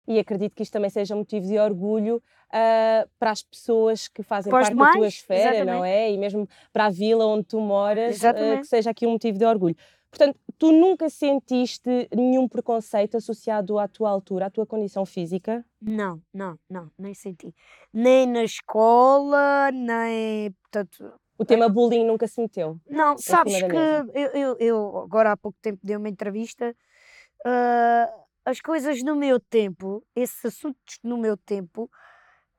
E 0.08 0.20
acredito 0.20 0.54
que 0.56 0.64
isto 0.64 0.74
também 0.74 0.90
seja 0.90 1.16
motivo 1.16 1.48
de 1.48 1.58
orgulho 1.58 2.22
ah, 2.52 3.08
para 3.20 3.32
as 3.32 3.42
pessoas 3.44 4.08
que 4.08 4.22
fazem 4.24 4.54
os 4.54 4.60
parte 4.60 4.76
da 4.76 4.92
tua 4.92 5.08
esfera, 5.08 5.66
não 5.66 5.84
exatamente. 5.86 5.88
é? 5.94 6.12
E 6.12 6.18
mesmo 6.18 6.48
para 6.72 6.86
a 6.86 6.90
vila 6.90 7.26
onde 7.26 7.46
tu 7.46 7.60
moras, 7.60 8.16
Exatamente. 8.16 8.62
que 8.62 8.68
seja 8.68 8.92
aqui 8.92 9.06
um 9.08 9.12
motivo 9.12 9.38
de 9.38 9.46
orgulho. 9.46 9.76
Portanto, 10.10 10.40
tu 10.58 10.72
nunca 10.72 11.10
sentiste 11.10 12.08
nenhum 12.16 12.48
preconceito 12.48 13.18
associado 13.18 13.78
à 13.78 13.86
tua 13.88 14.10
altura, 14.10 14.46
à 14.46 14.50
tua 14.50 14.66
condição 14.66 15.06
física? 15.06 15.66
Não, 15.82 16.22
não, 16.34 16.58
não, 16.70 16.90
nem 16.98 17.14
senti. 17.14 17.54
Nem 17.92 18.26
na 18.26 18.44
escola, 18.46 19.72
nem. 19.74 20.52
Portanto, 20.62 21.14
O 21.38 21.44
tema 21.44 21.68
bullying 21.68 22.06
nunca 22.06 22.28
se 22.30 22.40
meteu? 22.40 22.80
Não, 22.90 23.18
sabes 23.18 23.62
que 23.62 23.76
eu, 24.14 24.30
eu, 24.34 24.58
eu 24.58 24.98
agora 25.00 25.34
há 25.34 25.38
pouco 25.38 25.58
tempo 25.62 25.80
dei 25.84 25.98
uma 25.98 26.08
entrevista. 26.08 26.74
ah, 27.46 28.10
as 28.46 28.62
coisas 28.62 29.02
no 29.04 29.16
meu 29.16 29.40
tempo, 29.40 30.06
esses 30.16 30.46
assuntos 30.46 31.00
no 31.04 31.18
meu 31.18 31.36
tempo, 31.36 31.90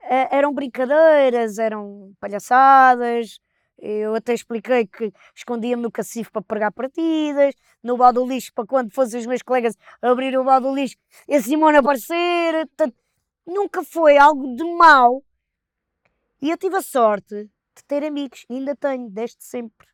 eh, 0.02 0.36
eram 0.36 0.52
brincadeiras, 0.52 1.58
eram 1.58 2.12
palhaçadas. 2.20 3.38
Eu 3.78 4.14
até 4.14 4.34
expliquei 4.34 4.86
que 4.86 5.12
escondia-me 5.34 5.82
no 5.82 5.92
cacifo 5.92 6.32
para 6.32 6.42
pregar 6.42 6.72
partidas, 6.72 7.54
no 7.82 7.96
balde 7.96 8.18
do 8.18 8.26
lixo 8.26 8.52
para 8.54 8.66
quando 8.66 8.92
fossem 8.92 9.20
os 9.20 9.26
meus 9.26 9.42
colegas 9.42 9.76
abrir 10.02 10.36
o 10.38 10.44
balde 10.44 10.66
do 10.66 10.74
lixo 10.74 10.96
e 11.28 11.34
a 11.36 11.42
Simone 11.42 11.76
aparecer. 11.76 12.66
Portanto, 12.68 12.96
nunca 13.46 13.84
foi 13.84 14.18
algo 14.18 14.56
de 14.56 14.64
mau. 14.64 15.22
E 16.40 16.50
eu 16.50 16.56
tive 16.56 16.76
a 16.76 16.82
sorte 16.82 17.44
de 17.76 17.84
ter 17.86 18.04
amigos, 18.04 18.44
ainda 18.50 18.74
tenho, 18.74 19.08
desde 19.10 19.44
sempre. 19.44 19.86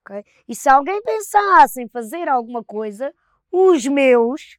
ok? 0.00 0.24
E 0.48 0.54
se 0.54 0.68
alguém 0.68 1.00
pensasse 1.02 1.82
em 1.82 1.88
fazer 1.88 2.28
alguma 2.28 2.64
coisa, 2.64 3.14
os 3.52 3.86
meus 3.86 4.58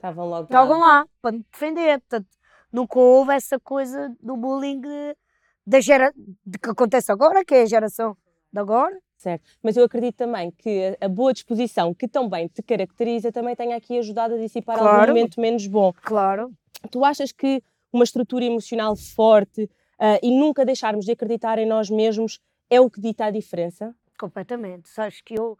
Estavam 0.00 0.26
logo 0.26 0.44
estavam 0.44 0.80
lá. 0.80 0.86
lá 1.00 1.06
para 1.20 1.32
me 1.32 1.44
defender. 1.52 2.00
Portanto, 2.00 2.28
nunca 2.72 2.98
houve 2.98 3.34
essa 3.34 3.60
coisa 3.60 4.14
do 4.18 4.34
bullying 4.34 4.80
da 5.66 5.78
gera, 5.78 6.10
de 6.16 6.58
que 6.58 6.70
acontece 6.70 7.12
agora, 7.12 7.44
que 7.44 7.54
é 7.54 7.62
a 7.62 7.66
geração 7.66 8.16
de 8.50 8.58
agora. 8.58 8.98
Certo. 9.18 9.44
Mas 9.62 9.76
eu 9.76 9.84
acredito 9.84 10.16
também 10.16 10.50
que 10.52 10.96
a 10.98 11.06
boa 11.06 11.34
disposição 11.34 11.92
que 11.92 12.08
tão 12.08 12.26
bem 12.30 12.48
te 12.48 12.62
caracteriza 12.62 13.30
também 13.30 13.54
tenha 13.54 13.76
aqui 13.76 13.98
ajudado 13.98 14.34
a 14.34 14.38
dissipar 14.38 14.78
algum 14.78 14.88
Claro. 14.88 15.08
momento 15.14 15.38
menos 15.38 15.66
bom. 15.66 15.92
Claro. 16.02 16.50
Tu 16.90 17.04
achas 17.04 17.30
que 17.30 17.62
uma 17.92 18.04
estrutura 18.04 18.46
emocional 18.46 18.96
forte 18.96 19.68
ah, 19.98 20.18
e 20.22 20.30
nunca 20.30 20.64
deixarmos 20.64 21.04
de 21.04 21.12
acreditar 21.12 21.58
em 21.58 21.66
nós 21.66 21.90
mesmos 21.90 22.40
é 22.70 22.80
o 22.80 22.88
que 22.88 22.98
dita 23.02 23.26
a 23.26 23.30
diferença? 23.30 23.94
Completamente. 24.18 24.88
Sabes 24.88 25.20
que 25.20 25.38
eu, 25.38 25.58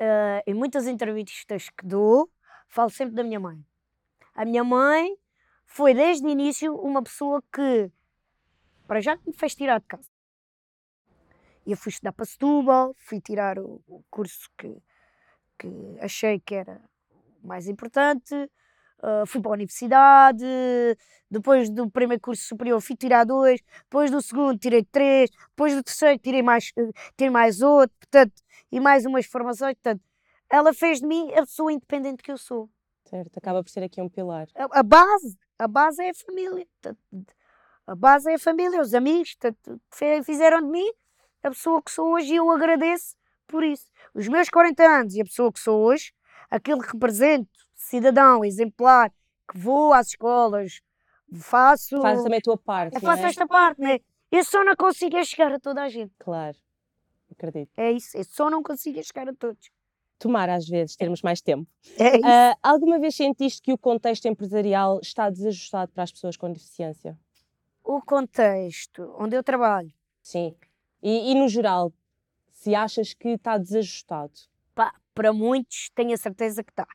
eh, 0.00 0.42
em 0.46 0.54
muitas 0.54 0.88
entrevistas 0.88 1.68
que 1.70 1.86
dou, 1.86 2.28
falo 2.70 2.88
sempre 2.88 3.14
da 3.14 3.22
minha 3.22 3.38
mãe. 3.38 3.62
A 4.34 4.44
minha 4.44 4.64
mãe 4.64 5.14
foi 5.66 5.92
desde 5.92 6.26
o 6.26 6.30
início 6.30 6.74
uma 6.74 7.02
pessoa 7.02 7.42
que, 7.52 7.90
para 8.86 9.00
já, 9.00 9.18
me 9.26 9.32
fez 9.32 9.54
tirar 9.54 9.80
de 9.80 9.86
casa. 9.86 10.08
Eu 11.66 11.76
fui 11.76 11.90
estudar 11.90 12.12
para 12.12 12.24
Setúbal, 12.24 12.94
fui 12.96 13.20
tirar 13.20 13.58
o, 13.58 13.82
o 13.86 14.02
curso 14.10 14.50
que, 14.56 14.82
que 15.58 15.68
achei 16.00 16.40
que 16.40 16.54
era 16.54 16.80
mais 17.42 17.68
importante, 17.68 18.34
uh, 18.34 19.26
fui 19.26 19.40
para 19.40 19.50
a 19.50 19.54
universidade, 19.54 20.44
depois 21.30 21.68
do 21.70 21.90
primeiro 21.90 22.20
curso 22.20 22.42
superior 22.42 22.80
fui 22.80 22.96
tirar 22.96 23.24
dois, 23.24 23.60
depois 23.84 24.10
do 24.10 24.22
segundo 24.22 24.58
tirei 24.58 24.84
três, 24.84 25.30
depois 25.50 25.74
do 25.74 25.82
terceiro 25.82 26.18
tirei 26.18 26.42
mais, 26.42 26.72
uh, 26.78 26.92
tirei 27.16 27.30
mais 27.30 27.60
outro, 27.60 27.96
portanto, 27.98 28.42
e 28.72 28.80
mais 28.80 29.04
umas 29.04 29.26
formações, 29.26 29.74
portanto, 29.74 30.02
ela 30.50 30.74
fez 30.74 31.00
de 31.00 31.06
mim 31.06 31.32
a 31.32 31.42
pessoa 31.42 31.72
independente 31.72 32.22
que 32.22 32.32
eu 32.32 32.38
sou. 32.38 32.68
Certo, 33.04 33.38
acaba 33.38 33.62
por 33.62 33.70
ser 33.70 33.82
aqui 33.82 34.00
um 34.00 34.08
pilar. 34.08 34.48
A, 34.54 34.80
a 34.80 34.82
base, 34.82 35.38
a 35.58 35.66
base 35.66 36.02
é 36.02 36.10
a 36.10 36.14
família. 36.14 36.66
A 37.86 37.94
base 37.94 38.30
é 38.30 38.34
a 38.34 38.38
família, 38.38 38.80
os 38.80 38.94
amigos, 38.94 39.36
fizeram 40.24 40.60
de 40.60 40.68
mim 40.68 40.90
a 41.42 41.50
pessoa 41.50 41.82
que 41.82 41.90
sou 41.90 42.12
hoje 42.14 42.34
e 42.34 42.36
eu 42.36 42.50
agradeço 42.50 43.16
por 43.46 43.64
isso. 43.64 43.90
Os 44.14 44.28
meus 44.28 44.48
40 44.48 44.82
anos 44.82 45.14
e 45.14 45.20
a 45.20 45.24
pessoa 45.24 45.52
que 45.52 45.58
sou 45.58 45.80
hoje, 45.80 46.12
aquilo 46.50 46.80
que 46.80 46.92
represento, 46.92 47.48
cidadão, 47.74 48.44
exemplar, 48.44 49.10
que 49.50 49.58
vou 49.58 49.92
às 49.92 50.08
escolas, 50.08 50.80
faço. 51.40 52.00
Faz 52.00 52.22
também 52.22 52.38
a 52.38 52.42
tua 52.42 52.58
parte. 52.58 52.94
Eu 52.94 53.00
faço 53.00 53.24
é? 53.24 53.26
esta 53.26 53.46
parte, 53.46 53.80
né? 53.80 53.98
Eu 54.30 54.44
só 54.44 54.62
não 54.62 54.76
consigo 54.76 55.22
chegar 55.24 55.52
a 55.52 55.58
toda 55.58 55.82
a 55.82 55.88
gente. 55.88 56.12
Claro, 56.18 56.56
acredito. 57.32 57.72
É 57.76 57.90
isso, 57.90 58.16
eu 58.16 58.24
só 58.24 58.48
não 58.48 58.62
consigo 58.62 59.02
chegar 59.02 59.28
a 59.28 59.34
todos. 59.34 59.70
Tomar 60.20 60.50
às 60.50 60.68
vezes 60.68 60.96
termos 60.96 61.22
mais 61.22 61.40
tempo. 61.40 61.66
É 61.98 62.18
isso. 62.18 62.26
Uh, 62.26 62.58
alguma 62.62 62.98
vez 62.98 63.16
sentiste 63.16 63.62
que 63.62 63.72
o 63.72 63.78
contexto 63.78 64.26
empresarial 64.28 65.00
está 65.02 65.30
desajustado 65.30 65.90
para 65.92 66.02
as 66.02 66.12
pessoas 66.12 66.36
com 66.36 66.52
deficiência? 66.52 67.18
O 67.82 68.02
contexto 68.02 69.14
onde 69.18 69.34
eu 69.34 69.42
trabalho. 69.42 69.90
Sim. 70.22 70.54
E, 71.02 71.32
e 71.32 71.34
no 71.34 71.48
geral, 71.48 71.90
se 72.50 72.74
achas 72.74 73.14
que 73.14 73.30
está 73.30 73.56
desajustado? 73.56 74.32
Pá, 74.74 74.92
para 75.14 75.32
muitos, 75.32 75.88
tenho 75.94 76.12
a 76.12 76.18
certeza 76.18 76.62
que 76.62 76.70
está. 76.70 76.86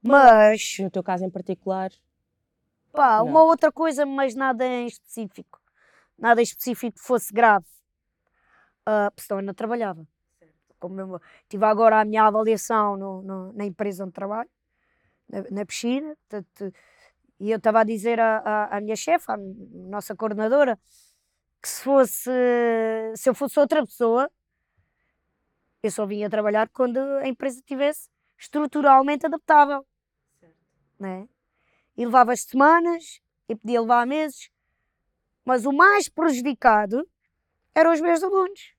Mas. 0.00 0.78
No 0.80 0.90
teu 0.90 1.02
caso 1.02 1.26
em 1.26 1.30
particular? 1.30 1.92
Pá, 2.90 3.20
uma 3.20 3.42
outra 3.42 3.70
coisa, 3.70 4.06
mas 4.06 4.34
nada 4.34 4.64
em 4.64 4.86
específico. 4.86 5.60
Nada 6.18 6.40
em 6.40 6.44
específico 6.44 6.96
que 6.96 7.06
fosse 7.06 7.30
grave. 7.34 7.66
Uh, 8.88 9.12
senão 9.20 9.40
eu 9.40 9.46
não 9.46 9.52
trabalhava. 9.52 10.08
Como 10.88 11.00
eu 11.00 11.20
tive 11.48 11.64
agora 11.64 12.00
a 12.00 12.04
minha 12.04 12.24
avaliação 12.24 12.96
no, 12.96 13.22
no, 13.22 13.52
na 13.52 13.64
empresa 13.64 14.04
onde 14.04 14.12
trabalho, 14.12 14.48
na, 15.28 15.42
na 15.50 15.66
piscina, 15.66 16.16
portanto, 16.28 16.72
e 17.38 17.50
eu 17.50 17.58
estava 17.58 17.80
a 17.80 17.84
dizer 17.84 18.18
à, 18.20 18.76
à, 18.76 18.80
minha 18.80 18.96
chefe, 18.96 19.30
à 19.30 19.36
nossa 19.36 20.14
coordenadora, 20.14 20.78
que 21.60 21.68
se 21.68 21.82
fosse, 21.82 22.30
se 23.14 23.28
eu 23.28 23.34
fosse 23.34 23.58
outra 23.58 23.84
pessoa, 23.84 24.30
eu 25.82 25.90
só 25.90 26.06
vinha 26.06 26.30
trabalhar 26.30 26.68
quando 26.70 26.98
a 26.98 27.28
empresa 27.28 27.58
estivesse 27.58 28.08
estruturalmente 28.38 29.26
adaptável. 29.26 29.86
Né? 30.98 31.28
E 31.96 32.04
levava 32.04 32.32
as 32.32 32.42
semanas, 32.42 33.20
e 33.48 33.54
podia 33.54 33.80
levar 33.80 34.06
meses, 34.06 34.50
mas 35.44 35.64
o 35.64 35.72
mais 35.72 36.08
prejudicado 36.08 37.06
eram 37.74 37.92
os 37.92 38.00
meus 38.00 38.22
alunos, 38.22 38.74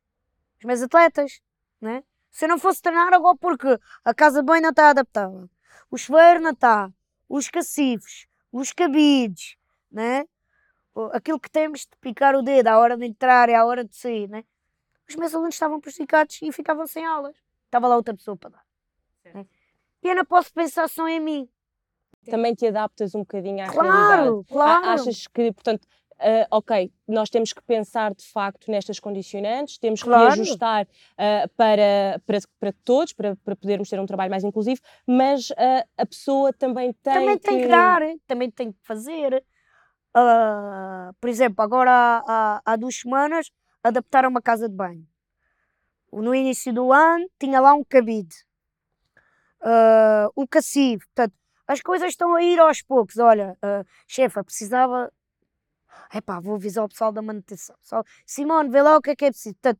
os 0.60 0.66
meus 0.66 0.82
atletas. 0.82 1.40
Né? 1.82 2.04
Se 2.32 2.46
eu 2.46 2.50
não 2.50 2.60
fosse 2.60 2.82
treinar 2.82 3.14
agora 3.14 3.38
porque 3.38 3.80
a 4.04 4.14
casa 4.14 4.42
banho 4.42 4.64
não 4.64 4.70
está 4.70 4.90
adaptável, 4.90 5.50
o 5.90 5.98
chuveiro 5.98 6.42
não 6.42 6.52
está, 6.52 6.92
os 7.30 7.50
cacifes, 7.50 8.28
os 8.52 8.74
cabides, 8.74 9.56
né? 9.92 10.26
aquilo 11.14 11.40
que 11.40 11.50
temos 11.50 11.82
de 11.82 11.96
picar 12.02 12.36
o 12.36 12.42
dedo 12.42 12.68
à 12.68 12.80
hora 12.80 12.98
de 12.98 13.06
entrar 13.06 13.50
e 13.50 13.54
à 13.54 13.66
hora 13.66 13.84
de 13.84 13.96
sair, 13.96 14.28
né? 14.28 14.44
os 15.08 15.16
meus 15.16 15.34
alunos 15.34 15.56
estavam 15.56 15.80
prejudicados 15.80 16.40
e 16.42 16.52
ficavam 16.52 16.86
sem 16.86 17.06
aulas. 17.06 17.36
Estava 17.66 17.88
lá 17.88 17.96
outra 17.96 18.14
pessoa 18.14 18.36
para 18.36 18.50
dar. 18.52 18.66
Né? 19.34 19.46
E 20.04 20.10
eu 20.10 20.16
não 20.16 20.26
posso 20.26 20.54
pensar 20.54 20.88
só 20.90 21.08
em 21.08 21.20
mim. 21.20 21.50
Também 22.30 22.54
te 22.54 22.68
adaptas 22.68 23.16
um 23.16 23.20
bocadinho 23.20 23.64
à 23.64 23.68
claro, 23.68 23.90
realidade. 23.90 24.48
Claro, 24.50 24.90
Achas 24.90 25.28
que, 25.28 25.52
portanto, 25.54 25.88
Uh, 26.20 26.48
ok, 26.50 26.92
nós 27.08 27.30
temos 27.30 27.54
que 27.54 27.62
pensar 27.62 28.12
de 28.16 28.26
facto 28.26 28.72
nestas 28.72 29.00
condicionantes, 29.00 29.78
temos 29.78 30.02
claro. 30.02 30.34
que 30.34 30.42
ajustar 30.42 30.86
uh, 30.86 31.48
para, 31.56 32.20
para, 32.26 32.40
para 32.60 32.74
todos, 32.84 33.14
para, 33.14 33.36
para 33.36 33.56
podermos 33.56 33.88
ter 33.88 34.00
um 34.00 34.06
trabalho 34.08 34.32
mais 34.32 34.44
inclusivo, 34.44 34.82
mas 35.06 35.52
uh, 35.52 35.88
a 35.96 36.06
pessoa 36.08 36.52
também 36.52 36.92
tem 36.92 37.14
também 37.14 37.38
que... 37.38 37.44
tem 37.44 37.62
que 37.62 37.68
dar, 37.68 38.02
também 38.26 38.50
tem 38.50 38.72
que 38.72 38.80
fazer. 38.82 39.46
por 41.22 41.30
exemplo, 41.30 41.64
agora 41.64 41.92
há, 41.92 42.24
há, 42.28 42.62
há, 42.66 42.76
duas 42.76 42.96
semanas 42.96 43.52
adaptaram 43.84 44.30
uma 44.30 44.42
casa 44.42 44.68
de 44.68 44.76
banho. 44.76 45.06
No 46.12 46.34
início 46.34 46.74
do 46.74 46.92
ano 46.92 47.30
tinha 47.40 47.60
lá 47.62 47.76
um 47.76 47.84
cabide, 47.84 48.36
o 50.36 50.48
cassivo, 50.48 51.04
portanto, 51.14 51.36
as 51.68 51.80
coisas 51.80 52.10
estão 52.10 52.34
a 52.34 52.42
ir 52.42 52.60
aos 52.60 52.82
poucos. 52.82 53.18
Olha, 53.18 53.56
chefa, 54.08 54.44
precisava 54.44 55.12
epá, 56.14 56.40
vou 56.40 56.56
avisar 56.56 56.86
o 56.86 56.90
pessoal 56.90 57.12
da 57.12 57.22
manutenção. 57.22 57.76
Pessoal, 57.82 58.04
Simone, 58.26 58.70
vê 58.70 58.82
lá 58.82 58.98
o 58.98 59.02
que 59.02 59.12
é 59.12 59.16
que 59.16 59.26
é 59.26 59.30
preciso. 59.30 59.56
Portanto, 59.56 59.80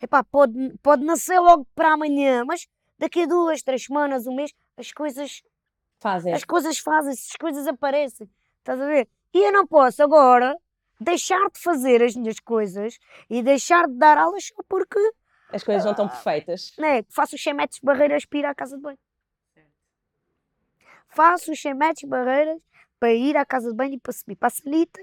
epá, 0.00 0.24
pode, 0.24 0.78
pode 0.82 1.04
nascer 1.04 1.38
logo 1.40 1.66
para 1.74 1.92
amanhã, 1.92 2.44
mas 2.44 2.66
daqui 2.98 3.22
a 3.22 3.26
duas, 3.26 3.62
três 3.62 3.84
semanas, 3.84 4.26
um 4.26 4.34
mês, 4.34 4.52
as 4.76 4.92
coisas 4.92 5.42
fazem. 5.98 6.32
As 6.32 6.44
coisas 6.44 6.78
fazem-se, 6.78 7.30
as 7.30 7.36
coisas 7.36 7.66
aparecem. 7.66 8.30
Estás 8.58 8.80
a 8.80 8.86
ver? 8.86 9.08
E 9.34 9.46
eu 9.46 9.52
não 9.52 9.66
posso 9.66 10.02
agora 10.02 10.56
deixar 11.00 11.48
de 11.50 11.60
fazer 11.60 12.02
as 12.02 12.16
minhas 12.16 12.40
coisas 12.40 12.98
e 13.30 13.42
deixar 13.42 13.86
de 13.86 13.94
dar 13.94 14.18
aulas 14.18 14.46
só 14.46 14.62
porque 14.68 14.98
as 15.50 15.64
coisas 15.64 15.84
não 15.84 15.92
estão 15.92 16.06
ah, 16.06 16.08
perfeitas. 16.08 16.74
Né, 16.78 17.02
faço 17.08 17.34
os 17.34 17.40
chemetes 17.40 17.78
barreiras 17.82 18.24
para 18.24 18.38
ir 18.38 18.44
à 18.44 18.54
casa 18.54 18.76
de 18.76 18.82
banho. 18.82 18.98
Faço 21.08 21.50
os 21.50 21.58
chemetes 21.58 22.06
barreiras 22.06 22.60
para 23.00 23.14
ir 23.14 23.36
à 23.36 23.46
casa 23.46 23.70
de 23.70 23.74
banho 23.74 23.94
e 23.94 23.98
para 23.98 24.12
subir 24.12 24.36
para 24.36 24.48
a 24.48 24.50
salita 24.50 25.00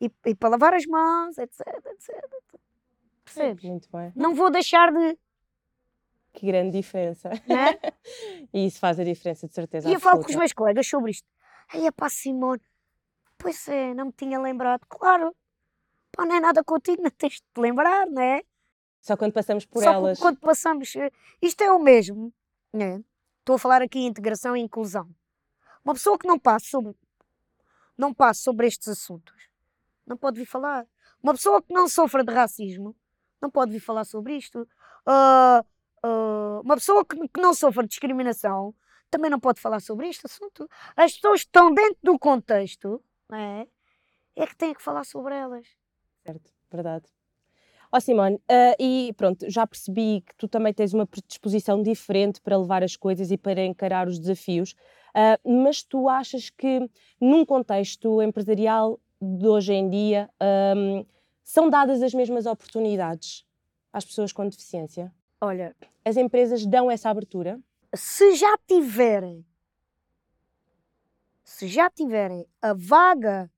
e, 0.00 0.10
e 0.26 0.34
para 0.34 0.50
lavar 0.50 0.74
as 0.74 0.86
mãos, 0.86 1.38
etc, 1.38 1.60
etc. 1.86 2.24
Percebes? 3.24 3.64
Muito 3.64 3.88
bem. 3.90 4.12
Não 4.14 4.34
vou 4.34 4.50
deixar 4.50 4.92
de. 4.92 5.18
Que 6.32 6.46
grande 6.46 6.76
diferença. 6.76 7.30
Né? 7.46 7.78
e 8.52 8.66
isso 8.66 8.78
faz 8.78 9.00
a 9.00 9.04
diferença, 9.04 9.48
de 9.48 9.54
certeza. 9.54 9.88
E 9.88 9.94
eu 9.94 10.00
falo 10.00 10.22
com 10.22 10.30
os 10.30 10.36
meus 10.36 10.52
colegas 10.52 10.86
sobre 10.86 11.10
isto. 11.10 11.26
Aí, 11.68 11.90
pá, 11.92 12.08
Simone, 12.08 12.62
pois 13.38 13.66
é, 13.68 13.94
não 13.94 14.06
me 14.06 14.12
tinha 14.12 14.38
lembrado. 14.38 14.86
Claro, 14.88 15.34
pá, 16.12 16.26
não 16.26 16.36
é 16.36 16.40
nada 16.40 16.62
contigo, 16.62 17.02
não 17.02 17.10
tens 17.10 17.34
de 17.34 17.40
te 17.40 17.60
lembrar, 17.60 18.06
não 18.06 18.22
é? 18.22 18.42
Só 19.00 19.16
quando 19.16 19.32
passamos 19.32 19.64
por 19.64 19.82
Só 19.82 19.92
elas. 19.92 20.18
quando 20.18 20.38
passamos. 20.38 20.94
Eh, 20.96 21.10
isto 21.40 21.62
é 21.62 21.72
o 21.72 21.78
mesmo, 21.78 22.32
né? 22.72 23.02
Estou 23.38 23.56
a 23.56 23.58
falar 23.58 23.80
aqui 23.80 24.00
em 24.00 24.06
integração 24.06 24.56
e 24.56 24.60
inclusão. 24.60 25.08
Uma 25.84 25.94
pessoa 25.94 26.18
que 26.18 26.26
não 26.26 26.38
passa 26.38 26.66
sobre, 26.66 26.94
não 27.96 28.12
passa 28.12 28.42
sobre 28.42 28.66
estes 28.66 28.88
assuntos 28.88 29.46
não 30.06 30.16
pode 30.16 30.38
vir 30.38 30.46
falar. 30.46 30.86
Uma 31.22 31.32
pessoa 31.34 31.60
que 31.62 31.72
não 31.72 31.88
sofra 31.88 32.22
de 32.24 32.32
racismo 32.32 32.94
não 33.40 33.50
pode 33.50 33.72
vir 33.72 33.80
falar 33.80 34.04
sobre 34.04 34.36
isto. 34.36 34.68
Uh, 35.06 35.60
uh, 36.06 36.60
uma 36.62 36.76
pessoa 36.76 37.04
que, 37.04 37.16
que, 37.28 37.40
não 37.40 37.52
sofra 37.52 37.82
de 37.82 37.88
discriminação 37.88 38.74
também 39.10 39.30
não 39.30 39.40
pode 39.40 39.60
falar 39.60 39.80
sobre 39.80 40.08
este 40.08 40.26
assunto. 40.26 40.68
As 40.96 41.14
pessoas 41.14 41.40
que 41.42 41.48
estão 41.48 41.72
dentro 41.72 41.98
do 42.02 42.18
contexto 42.18 43.02
é, 43.32 43.66
é 44.34 44.46
que 44.46 44.56
têm 44.56 44.74
que 44.74 44.82
falar 44.82 45.04
sobre 45.04 45.34
elas. 45.34 45.66
Certo, 46.24 46.52
verdade. 46.70 47.06
Ó 47.92 47.98
oh, 47.98 48.00
Simone, 48.00 48.36
uh, 48.36 48.74
e 48.80 49.14
pronto, 49.16 49.48
já 49.48 49.66
percebi 49.66 50.20
que 50.20 50.34
tu 50.36 50.48
também 50.48 50.74
tens 50.74 50.92
uma 50.92 51.06
predisposição 51.06 51.82
diferente 51.82 52.40
para 52.40 52.58
levar 52.58 52.82
as 52.82 52.96
coisas 52.96 53.30
e 53.30 53.38
para 53.38 53.64
encarar 53.64 54.08
os 54.08 54.18
desafios, 54.18 54.74
uh, 55.14 55.62
mas 55.62 55.82
tu 55.82 56.08
achas 56.08 56.50
que 56.50 56.90
num 57.20 57.44
contexto 57.44 58.20
empresarial 58.20 59.00
de 59.20 59.46
hoje 59.46 59.72
em 59.72 59.88
dia 59.88 60.30
um, 60.76 61.04
são 61.42 61.70
dadas 61.70 62.02
as 62.02 62.12
mesmas 62.12 62.46
oportunidades 62.46 63.46
às 63.92 64.04
pessoas 64.04 64.32
com 64.32 64.48
deficiência? 64.48 65.14
Olha, 65.40 65.74
as 66.04 66.16
empresas 66.16 66.66
dão 66.66 66.90
essa 66.90 67.08
abertura? 67.08 67.60
Se 67.94 68.34
já 68.34 68.56
tiverem, 68.66 69.44
se 71.44 71.68
já 71.68 71.88
tiverem 71.88 72.46
a 72.60 72.74
vaga 72.74 73.50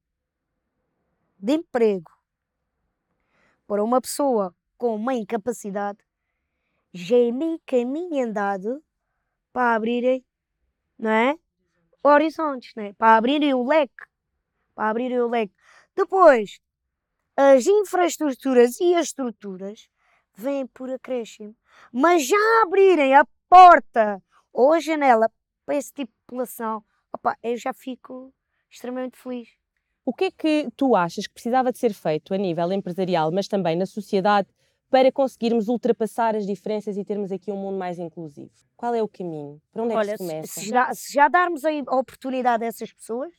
de 1.38 1.54
emprego 1.54 2.10
para 3.66 3.82
uma 3.82 4.00
pessoa 4.00 4.54
com 4.76 4.94
uma 4.94 5.14
incapacidade, 5.14 5.98
já 6.92 7.16
é 7.16 7.32
meio 7.32 7.60
caminho 7.66 8.24
andado 8.24 8.82
para 9.52 9.74
abrirem, 9.74 10.24
não 10.98 11.10
é? 11.10 11.38
Horizontes, 12.02 12.72
não 12.76 12.84
é? 12.84 12.92
Para 12.92 13.16
abrirem 13.16 13.54
o 13.54 13.66
leque 13.66 14.07
para 14.78 14.90
abrirem 14.90 15.18
o 15.18 15.28
leque. 15.28 15.52
Depois, 15.96 16.60
as 17.36 17.66
infraestruturas 17.66 18.78
e 18.78 18.94
as 18.94 19.06
estruturas 19.06 19.88
vêm 20.36 20.68
por 20.68 20.88
acréscimo. 20.88 21.52
Mas 21.92 22.24
já 22.24 22.62
abrirem 22.62 23.12
a 23.12 23.26
porta 23.48 24.22
ou 24.52 24.72
a 24.72 24.78
janela 24.78 25.28
para 25.66 25.74
esse 25.74 25.92
tipo 25.92 26.12
de 26.12 26.18
população, 26.28 26.84
opa, 27.12 27.36
eu 27.42 27.56
já 27.56 27.72
fico, 27.72 28.32
extremamente 28.70 29.18
feliz. 29.18 29.48
O 30.04 30.14
que 30.14 30.26
é 30.26 30.30
que 30.30 30.68
tu 30.76 30.94
achas 30.94 31.26
que 31.26 31.34
precisava 31.34 31.72
de 31.72 31.78
ser 31.78 31.92
feito 31.92 32.32
a 32.32 32.36
nível 32.38 32.72
empresarial, 32.72 33.32
mas 33.32 33.48
também 33.48 33.74
na 33.74 33.84
sociedade, 33.84 34.48
para 34.88 35.10
conseguirmos 35.10 35.66
ultrapassar 35.66 36.36
as 36.36 36.46
diferenças 36.46 36.96
e 36.96 37.04
termos 37.04 37.32
aqui 37.32 37.50
um 37.50 37.56
mundo 37.56 37.76
mais 37.76 37.98
inclusivo? 37.98 38.52
Qual 38.76 38.94
é 38.94 39.02
o 39.02 39.08
caminho? 39.08 39.60
Para 39.72 39.82
onde 39.82 39.94
Olha, 39.94 40.10
é 40.10 40.16
que 40.16 40.18
se 40.18 40.30
começa? 40.30 40.60
Se, 40.60 40.68
já, 40.68 40.94
se 40.94 41.12
já 41.12 41.26
darmos 41.26 41.64
a 41.64 41.70
oportunidade 41.96 42.64
a 42.64 42.68
essas 42.68 42.92
pessoas, 42.92 43.34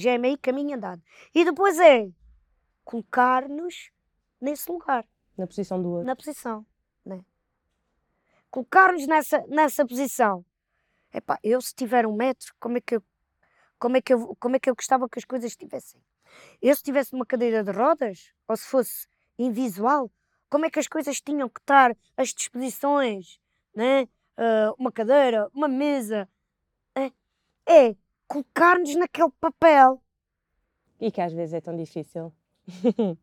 já 0.00 0.12
é 0.12 0.18
meio 0.18 0.38
caminho 0.38 0.76
andado. 0.76 1.02
E 1.34 1.44
depois 1.44 1.78
é 1.78 2.10
colocar-nos 2.84 3.90
nesse 4.40 4.70
lugar, 4.70 5.06
Na 5.36 5.46
posição 5.46 5.82
do 5.82 5.90
outro. 5.90 6.06
na 6.06 6.16
posição. 6.16 6.66
Né? 7.04 7.24
Colocar-nos 8.50 9.06
nessa, 9.06 9.44
nessa 9.46 9.86
posição. 9.86 10.44
Epá, 11.12 11.38
eu 11.42 11.60
se 11.60 11.74
tiver 11.74 12.06
um 12.06 12.14
metro, 12.14 12.52
como 12.58 12.78
é 12.78 12.80
que 12.80 12.96
eu, 12.96 13.02
como 13.78 13.96
é 13.96 14.00
que 14.00 14.12
eu, 14.12 14.36
como 14.38 14.56
é 14.56 14.58
que 14.60 14.70
eu 14.70 14.74
gostava 14.74 15.08
que 15.08 15.18
as 15.18 15.24
coisas 15.24 15.50
estivessem? 15.50 16.00
Eu 16.62 16.74
se 16.74 16.82
tivesse 16.82 17.12
uma 17.14 17.26
cadeira 17.26 17.64
de 17.64 17.72
rodas, 17.72 18.32
ou 18.46 18.56
se 18.56 18.64
fosse 18.64 19.08
invisual, 19.38 20.10
como 20.48 20.66
é 20.66 20.70
que 20.70 20.78
as 20.78 20.86
coisas 20.86 21.20
tinham 21.20 21.48
que 21.48 21.60
estar, 21.60 21.96
as 22.16 22.28
disposições, 22.28 23.40
né? 23.74 24.08
Ah, 24.36 24.72
uma 24.78 24.90
cadeira, 24.90 25.50
uma 25.52 25.68
mesa, 25.68 26.28
é, 26.94 27.12
é 27.70 27.96
colocar-nos 28.30 28.94
naquele 28.94 29.30
papel. 29.40 30.00
E 31.00 31.10
que 31.10 31.20
às 31.20 31.32
vezes 31.32 31.54
é 31.54 31.60
tão 31.60 31.76
difícil. 31.76 32.32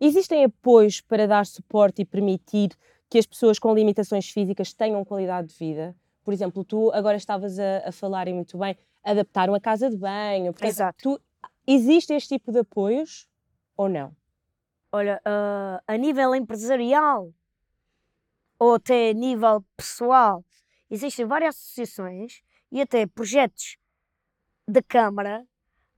Existem 0.00 0.44
apoios 0.44 1.02
para 1.02 1.28
dar 1.28 1.44
suporte 1.44 2.00
e 2.00 2.06
permitir 2.06 2.70
que 3.10 3.18
as 3.18 3.26
pessoas 3.26 3.58
com 3.58 3.74
limitações 3.74 4.30
físicas 4.30 4.72
tenham 4.72 5.04
qualidade 5.04 5.48
de 5.48 5.54
vida? 5.54 5.94
Por 6.24 6.32
exemplo, 6.32 6.64
tu 6.64 6.90
agora 6.92 7.18
estavas 7.18 7.58
a, 7.58 7.88
a 7.88 7.92
falar 7.92 8.28
e 8.28 8.32
muito 8.32 8.56
bem, 8.56 8.78
adaptar 9.04 9.50
uma 9.50 9.60
casa 9.60 9.90
de 9.90 9.96
banho. 9.96 10.52
portanto, 10.52 10.70
Exato. 10.70 10.98
Tu, 11.02 11.20
existe 11.66 12.14
este 12.14 12.38
tipo 12.38 12.50
de 12.50 12.60
apoios 12.60 13.28
ou 13.76 13.90
não? 13.90 14.16
Olha, 14.90 15.20
ah, 15.22 15.82
a 15.86 15.96
nível 15.98 16.34
empresarial 16.34 17.30
ou 18.58 18.74
até 18.74 19.10
a 19.10 19.12
nível 19.12 19.62
pessoal, 19.76 20.42
existem 20.90 21.26
várias 21.26 21.56
associações 21.56 22.42
e 22.72 22.80
até 22.80 23.06
projetos 23.06 23.76
da 24.70 24.82
Câmara 24.82 25.46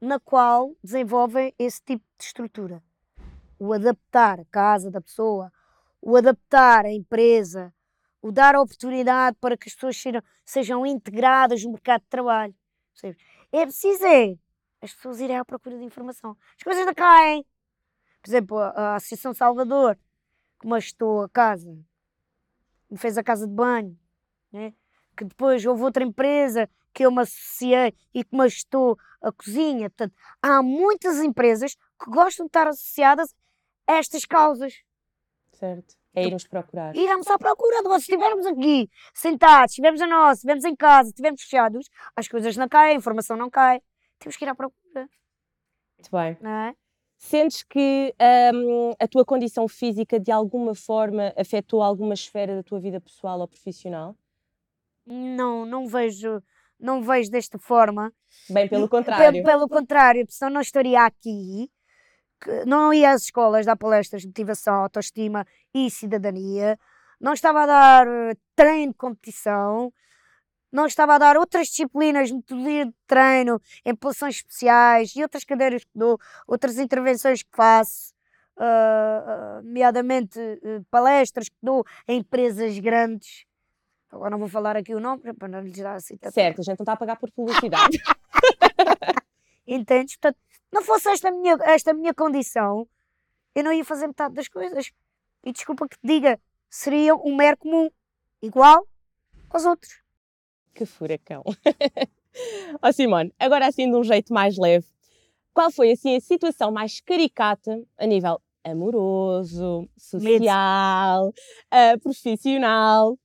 na 0.01 0.19
qual 0.19 0.75
desenvolvem 0.83 1.55
esse 1.59 1.81
tipo 1.83 2.05
de 2.19 2.25
estrutura. 2.25 2.83
O 3.59 3.73
adaptar 3.73 4.41
a 4.41 4.45
casa 4.47 4.91
da 4.91 5.01
pessoa, 5.01 5.53
o 6.01 6.17
adaptar 6.17 6.85
a 6.85 6.93
empresa, 6.93 7.73
o 8.21 8.33
dar 8.33 8.57
oportunidade 8.57 9.37
para 9.41 9.57
que 9.57 9.69
as 9.69 9.75
pessoas 9.75 9.97
sejam, 9.97 10.23
sejam 10.45 10.87
integradas 10.87 11.63
no 11.63 11.71
mercado 11.71 12.03
de 12.03 12.09
trabalho. 12.09 12.55
É 13.53 13.65
preciso 13.65 14.05
é 14.05 14.37
as 14.81 14.93
pessoas 14.93 15.21
irem 15.21 15.39
à 15.39 15.45
procura 15.45 15.79
de 15.79 15.85
informação. 15.85 16.37
As 16.57 16.65
coisas 16.65 16.85
não 16.85 16.95
caem. 16.95 17.47
Por 18.21 18.29
exemplo, 18.29 18.59
a 18.59 18.97
Associação 18.97 19.33
Salvador, 19.33 19.97
que 20.61 20.67
me 20.67 20.77
ajudou 20.77 21.23
a 21.23 21.29
casa, 21.29 21.73
me 22.91 22.99
fez 22.99 23.17
a 23.17 23.23
casa 23.23 23.47
de 23.47 23.53
banho, 23.55 23.97
né? 24.53 24.75
Que 25.17 25.25
depois 25.25 25.65
houve 25.65 25.83
outra 25.83 26.03
empresa 26.05 26.69
que 26.93 27.05
eu 27.05 27.11
me 27.11 27.23
associei 27.23 27.95
e 28.15 28.23
que 28.25 28.37
me 28.37 28.45
ajudou 28.45 28.99
a 29.23 29.33
cozinha. 29.33 29.89
Portanto, 29.91 30.15
há 30.43 30.63
muitas 30.63 31.19
empresas 31.23 31.75
que 31.75 32.11
gostam 32.11 32.47
de 32.47 32.51
estar 32.51 32.67
associadas 32.69 33.35
a 33.87 33.95
estas 33.95 34.25
causas. 34.25 34.75
Certo. 35.53 35.95
É 36.15 36.25
irmos 36.27 36.47
procurar. 36.47 36.95
Iremos 36.95 37.27
à 37.29 37.39
procura. 37.39 37.79
Agora, 37.79 37.99
se 37.99 38.11
estivermos 38.13 38.45
aqui, 38.45 38.91
sentados, 39.15 39.73
estivermos 39.73 40.01
a 40.03 40.07
nós, 40.07 40.39
estivermos 40.39 40.65
em 40.65 40.77
casa, 40.77 41.09
estivermos 41.09 41.43
fechados, 41.43 41.89
as 42.15 42.29
coisas 42.29 42.57
não 42.57 42.69
caem, 42.69 42.93
a 42.93 42.99
informação 42.99 43.37
não 43.37 43.49
cai. 43.49 43.81
Temos 44.19 44.37
que 44.37 44.45
ir 44.45 44.49
à 44.49 44.55
procura, 44.55 45.09
Muito 45.99 46.11
bem. 46.13 46.37
não 46.41 46.51
é? 46.51 46.75
Sentes 47.17 47.63
que 47.63 48.15
hum, 48.53 48.93
a 49.01 49.09
tua 49.09 49.25
condição 49.25 49.67
física 49.69 50.19
de 50.21 50.31
alguma 50.31 50.75
forma 50.75 51.33
afetou 51.37 51.81
alguma 51.81 52.15
esfera 52.15 52.57
da 52.57 52.63
tua 52.63 52.81
vida 52.81 53.01
pessoal 53.01 53.41
ou 53.41 53.49
profissional? 53.49 54.17
Não, 55.07 55.67
não 55.67 55.87
vejo, 55.87 56.43
não 56.79 57.03
vejo 57.03 57.31
desta 57.31 57.59
forma. 57.59 58.13
Bem, 58.49 58.69
pelo 58.69 58.89
Pe- 58.89 58.97
contrário. 58.97 59.43
Pelo, 59.43 59.69
contrário, 59.69 60.27
senão 60.29 60.53
não 60.53 60.61
estaria 60.61 61.05
aqui, 61.05 61.71
não 62.67 62.93
ia 62.93 63.11
às 63.11 63.23
escolas 63.23 63.67
dar 63.67 63.77
palestras 63.77 64.23
de 64.23 64.29
motivação, 64.29 64.75
autoestima 64.75 65.47
e 65.75 65.91
cidadania, 65.91 66.79
não 67.21 67.33
estava 67.33 67.63
a 67.63 67.67
dar 67.67 68.07
eh, 68.07 68.37
treino 68.57 68.93
de 68.93 68.99
competição, 68.99 69.93
não 70.73 70.87
estava 70.87 71.15
a 71.15 71.19
dar 71.19 71.37
outras 71.37 71.69
disciplinas, 71.69 72.31
metodologia 72.33 72.87
de 72.87 72.95
treino, 73.07 73.61
em 73.85 73.95
posições 73.95 74.37
especiais 74.37 75.15
e 75.15 75.23
outras 75.23 75.45
cadeiras 75.45 75.85
que 75.85 75.91
dou, 75.95 76.19
outras 76.49 76.79
intervenções 76.79 77.43
que 77.43 77.55
faço, 77.55 78.13
ah, 78.57 79.61
nomeadamente 79.63 80.39
eh, 80.41 80.81
palestras 80.91 81.49
que 81.49 81.57
dou 81.63 81.85
a 82.09 82.13
empresas 82.13 82.79
grandes. 82.79 83.45
Agora 84.13 84.31
não 84.31 84.39
vou 84.39 84.49
falar 84.49 84.77
aqui 84.77 84.95
o 84.95 85.01
nome 85.01 85.33
para 85.35 85.49
não 85.49 85.61
lhes 85.63 85.79
dar 85.79 85.95
assim 85.95 86.17
tanta- 86.19 86.33
Certo, 86.35 86.61
a 86.61 86.63
gente 86.63 86.79
não 86.79 86.85
está 86.85 86.93
a 86.93 86.97
pagar 86.97 87.17
por 87.17 87.31
publicidade. 87.33 87.99
Entendes? 89.67 90.17
Portanto, 90.17 90.39
não 90.73 90.83
fosse 90.83 91.09
esta 91.09 91.31
minha, 91.31 91.57
esta 91.63 91.95
minha 91.95 92.13
condição, 92.13 92.87
eu 93.55 93.65
não 93.65 93.73
ia 93.73 93.85
fazer 93.85 94.07
metade 94.07 94.35
das 94.35 94.49
coisas. 94.49 94.91
E 95.45 95.53
desculpa 95.53 95.89
que 95.89 95.97
te 95.99 96.07
diga, 96.07 96.39
seria 96.69 97.15
um 97.17 97.35
mero 97.35 97.57
comum, 97.57 97.91
igual 98.43 98.87
aos 99.51 99.65
outros. 99.65 100.01
que 100.75 100.85
furacão. 100.87 101.43
Ó 102.83 102.93
Simone, 102.93 103.33
agora 103.39 103.67
assim 103.67 103.91
de 103.91 103.97
um 103.97 104.05
jeito 104.05 104.33
mais 104.33 104.57
leve, 104.59 104.87
qual 105.55 105.71
foi 105.71 105.93
assim 105.93 106.17
a 106.17 106.21
situação 106.21 106.71
mais 106.71 107.01
caricata 107.01 107.83
a 107.99 108.07
nível 108.07 108.41
amoroso, 108.65 109.89
social, 109.99 111.33
ah, 111.71 111.99
profissional, 112.03 113.19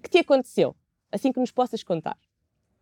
que 0.00 0.10
te 0.10 0.18
aconteceu? 0.18 0.74
Assim 1.10 1.32
que 1.32 1.40
nos 1.40 1.50
possas 1.50 1.82
contar. 1.82 2.16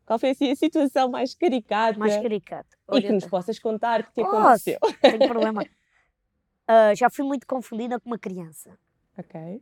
Qual 0.07 0.19
foi 0.19 0.31
assim 0.31 0.51
a 0.51 0.57
situação 0.57 1.09
mais 1.09 1.35
caricata 1.35 1.99
Mais 1.99 2.17
caricato. 2.21 2.77
e 2.93 3.01
que 3.01 3.13
nos 3.13 3.27
possas 3.27 3.59
contar 3.59 4.05
que 4.05 4.13
te 4.15 4.23
Posso. 4.23 4.37
aconteceu? 4.37 4.79
Não 4.83 5.11
tenho 5.11 5.29
problema. 5.29 5.65
Ah, 6.73 6.95
já 6.95 7.11
fui 7.11 7.25
muito 7.25 7.49
confundida 7.49 7.99
com 7.99 8.09
uma 8.09 8.19
criança. 8.19 8.79
Ok. 9.19 9.61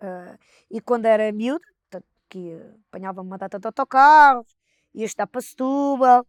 Ah, 0.00 0.36
e 0.68 0.80
quando 0.80 1.06
era 1.06 1.32
portanto, 1.32 2.04
que 2.28 2.60
apanhava 2.88 3.20
uma 3.20 3.38
data 3.38 3.56
de 3.56 3.68
autocarros, 3.68 4.56
ia 4.92 5.04
estar 5.04 5.28
para 5.28 5.40
Setúbal, 5.40 6.26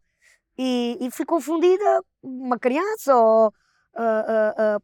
e, 0.55 0.95
e 1.01 1.09
fui 1.09 1.25
confundida 1.25 2.03
com 2.21 2.27
uma 2.27 2.59
criança, 2.59 3.15
ou 3.15 3.51
ah, 3.95 4.79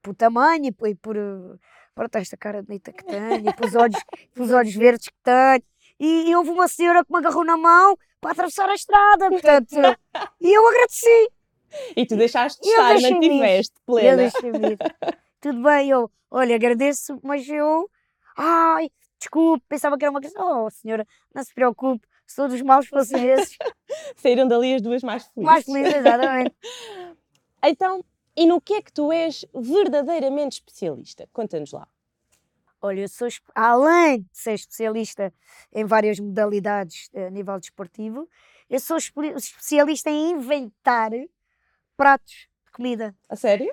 por 0.00 0.14
tamanho 0.14 0.66
e 0.66 0.94
por, 0.94 1.58
pronto, 1.94 2.16
esta 2.16 2.36
cara 2.36 2.62
bonita 2.62 2.92
que 2.92 3.04
tenho, 3.04 3.48
e 3.48 3.52
pelos 3.54 3.74
olhos, 3.74 3.98
pelos 4.34 4.50
olhos 4.50 4.74
verdes 4.74 5.08
que 5.08 5.18
tenho. 5.22 5.62
E, 6.00 6.30
e 6.30 6.34
houve 6.36 6.50
uma 6.50 6.66
senhora 6.68 7.04
que 7.04 7.12
me 7.12 7.18
agarrou 7.18 7.44
na 7.44 7.56
mão 7.56 7.96
para 8.20 8.32
atravessar 8.32 8.68
a 8.68 8.74
estrada, 8.74 9.28
portanto, 9.28 9.76
e 10.40 10.52
eu 10.56 10.66
agradeci. 10.68 11.30
E 11.96 12.04
tu 12.06 12.16
deixaste 12.16 12.60
de 12.60 12.68
estar, 12.68 13.00
mantiveste 13.00 13.74
E 13.76 13.80
eu 13.80 13.84
plena. 13.86 14.16
deixei-me. 14.16 14.76
Tudo 15.40 15.62
bem, 15.62 15.90
eu, 15.90 16.10
olha, 16.30 16.54
agradeço, 16.56 17.18
mas 17.22 17.48
eu, 17.48 17.88
ai, 18.36 18.90
desculpe, 19.18 19.64
pensava 19.68 19.96
que 19.96 20.04
era 20.04 20.10
uma 20.10 20.20
criança. 20.20 20.42
Oh, 20.44 20.68
senhora, 20.70 21.06
não 21.34 21.42
se 21.44 21.54
preocupe, 21.54 22.06
se 22.26 22.36
todos 22.36 22.54
os 22.54 22.62
maus 22.62 22.86
fossem 22.88 23.24
esses, 23.28 23.56
Saíram 24.16 24.48
dali 24.48 24.74
as 24.74 24.82
duas 24.82 25.02
mais 25.02 25.24
felizes. 25.28 25.44
mais 25.52 25.64
felizes, 25.64 25.94
exatamente. 25.94 26.54
Então, 27.64 28.04
e 28.36 28.46
no 28.46 28.60
que 28.60 28.74
é 28.74 28.82
que 28.82 28.92
tu 28.92 29.12
és 29.12 29.44
verdadeiramente 29.54 30.54
especialista? 30.54 31.28
Conta-nos 31.32 31.72
lá. 31.72 31.86
Olha, 32.80 33.02
eu 33.02 33.08
sou, 33.08 33.28
além 33.54 34.22
de 34.22 34.28
ser 34.32 34.54
especialista 34.54 35.32
em 35.72 35.84
várias 35.84 36.18
modalidades 36.18 37.08
eh, 37.14 37.26
a 37.26 37.30
nível 37.30 37.58
desportivo, 37.60 38.28
eu 38.68 38.80
sou 38.80 38.96
espe- 38.96 39.34
especialista 39.36 40.10
em 40.10 40.32
inventar 40.32 41.10
pratos 41.96 42.48
de 42.66 42.72
comida. 42.72 43.14
A 43.28 43.36
sério? 43.36 43.72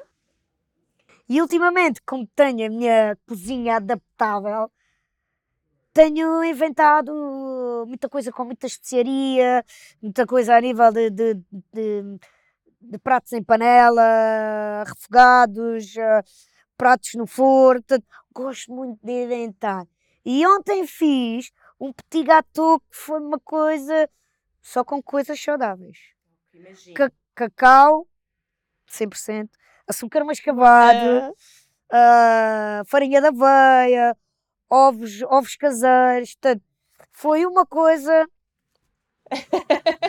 E 1.28 1.42
ultimamente, 1.42 2.02
como 2.06 2.28
tenho 2.36 2.68
a 2.68 2.70
minha 2.70 3.18
cozinha 3.28 3.78
adaptável, 3.78 4.72
tenho 5.94 6.44
inventado 6.44 7.86
muita 7.88 8.08
coisa 8.10 8.32
com 8.32 8.46
muita 8.46 8.68
especiaria, 8.68 9.66
muita 10.02 10.26
coisa 10.26 10.56
a 10.56 10.62
nível 10.62 10.92
de, 10.92 11.10
de, 11.10 11.34
de- 11.74 12.20
de 12.82 12.98
pratos 12.98 13.34
em 13.34 13.44
panela, 13.44 14.84
refogados, 14.88 15.96
eh, 15.98 16.24
pratos 16.78 17.14
no 17.16 17.28
forno. 17.28 17.82
portanto, 17.84 18.06
gosto 18.34 18.72
muito 18.74 19.00
de 19.06 19.12
inventar. 19.24 19.86
E 20.26 20.46
ontem 20.48 20.86
fiz 20.88 21.52
um 21.80 21.92
petit 21.94 22.24
gâteau 22.24 22.80
que 22.80 22.96
foi 22.98 23.20
uma 23.20 23.40
coisa 23.40 24.10
só 24.62 24.84
com 24.84 25.02
coisas 25.02 25.42
saudáveis. 25.42 25.98
Ca- 26.96 27.12
cacau, 27.36 28.08
100%, 28.88 29.52
açúcar 29.88 30.24
mascavado, 30.26 31.06
Ah, 31.92 32.80
ah, 32.82 32.84
farinha 32.88 33.22
de 33.22 33.28
aveia, 33.28 34.16
ovos, 34.70 35.22
ovos 35.24 35.56
caseiros. 35.56 36.36
Portanto, 36.36 36.64
foi 37.12 37.46
uma 37.46 37.66
coisa 37.66 38.28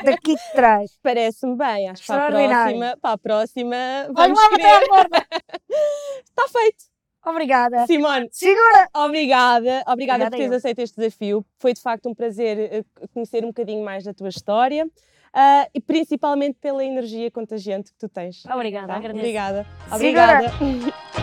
daqui 0.05 0.35
de 0.35 0.53
trás. 0.55 0.99
Parece-me 1.03 1.57
bem, 1.57 1.89
acho 1.89 2.03
que 2.03 2.07
para 2.09 2.27
a 2.27 2.31
próxima, 2.31 2.97
para 3.01 3.13
a 3.13 3.19
próxima 3.19 3.77
vamos 4.13 4.39
lá 4.39 4.51
bater 4.51 4.89
querer. 4.89 5.27
Está 6.25 6.49
feito. 6.49 6.91
Obrigada. 7.25 7.87
Simone, 7.87 8.29
Segura! 8.33 8.89
obrigada. 8.95 9.85
Obrigada 9.87 9.93
Obrigada 9.93 10.25
por 10.31 10.37
teres 10.37 10.53
eu. 10.53 10.57
aceito 10.57 10.79
este 10.79 10.97
desafio. 10.97 11.45
Foi 11.59 11.75
de 11.75 11.81
facto 11.81 12.09
um 12.09 12.15
prazer 12.15 12.59
eh, 12.59 12.85
conhecer 13.13 13.45
um 13.45 13.49
bocadinho 13.49 13.85
mais 13.85 14.05
da 14.05 14.15
tua 14.15 14.31
história 14.31 14.89
ah, 15.33 15.69
e 15.75 15.81
principalmente 15.81 16.59
pela 16.59 16.85
energia 16.85 17.31
contagiante 17.31 17.93
que 17.93 17.99
tu 17.99 18.09
tens. 18.09 18.45
Obrigada, 18.47 18.89
tá? 18.89 18.97
agradeço. 18.97 19.19
Obrigada. 19.19 19.67
Obrigada. 19.93 20.51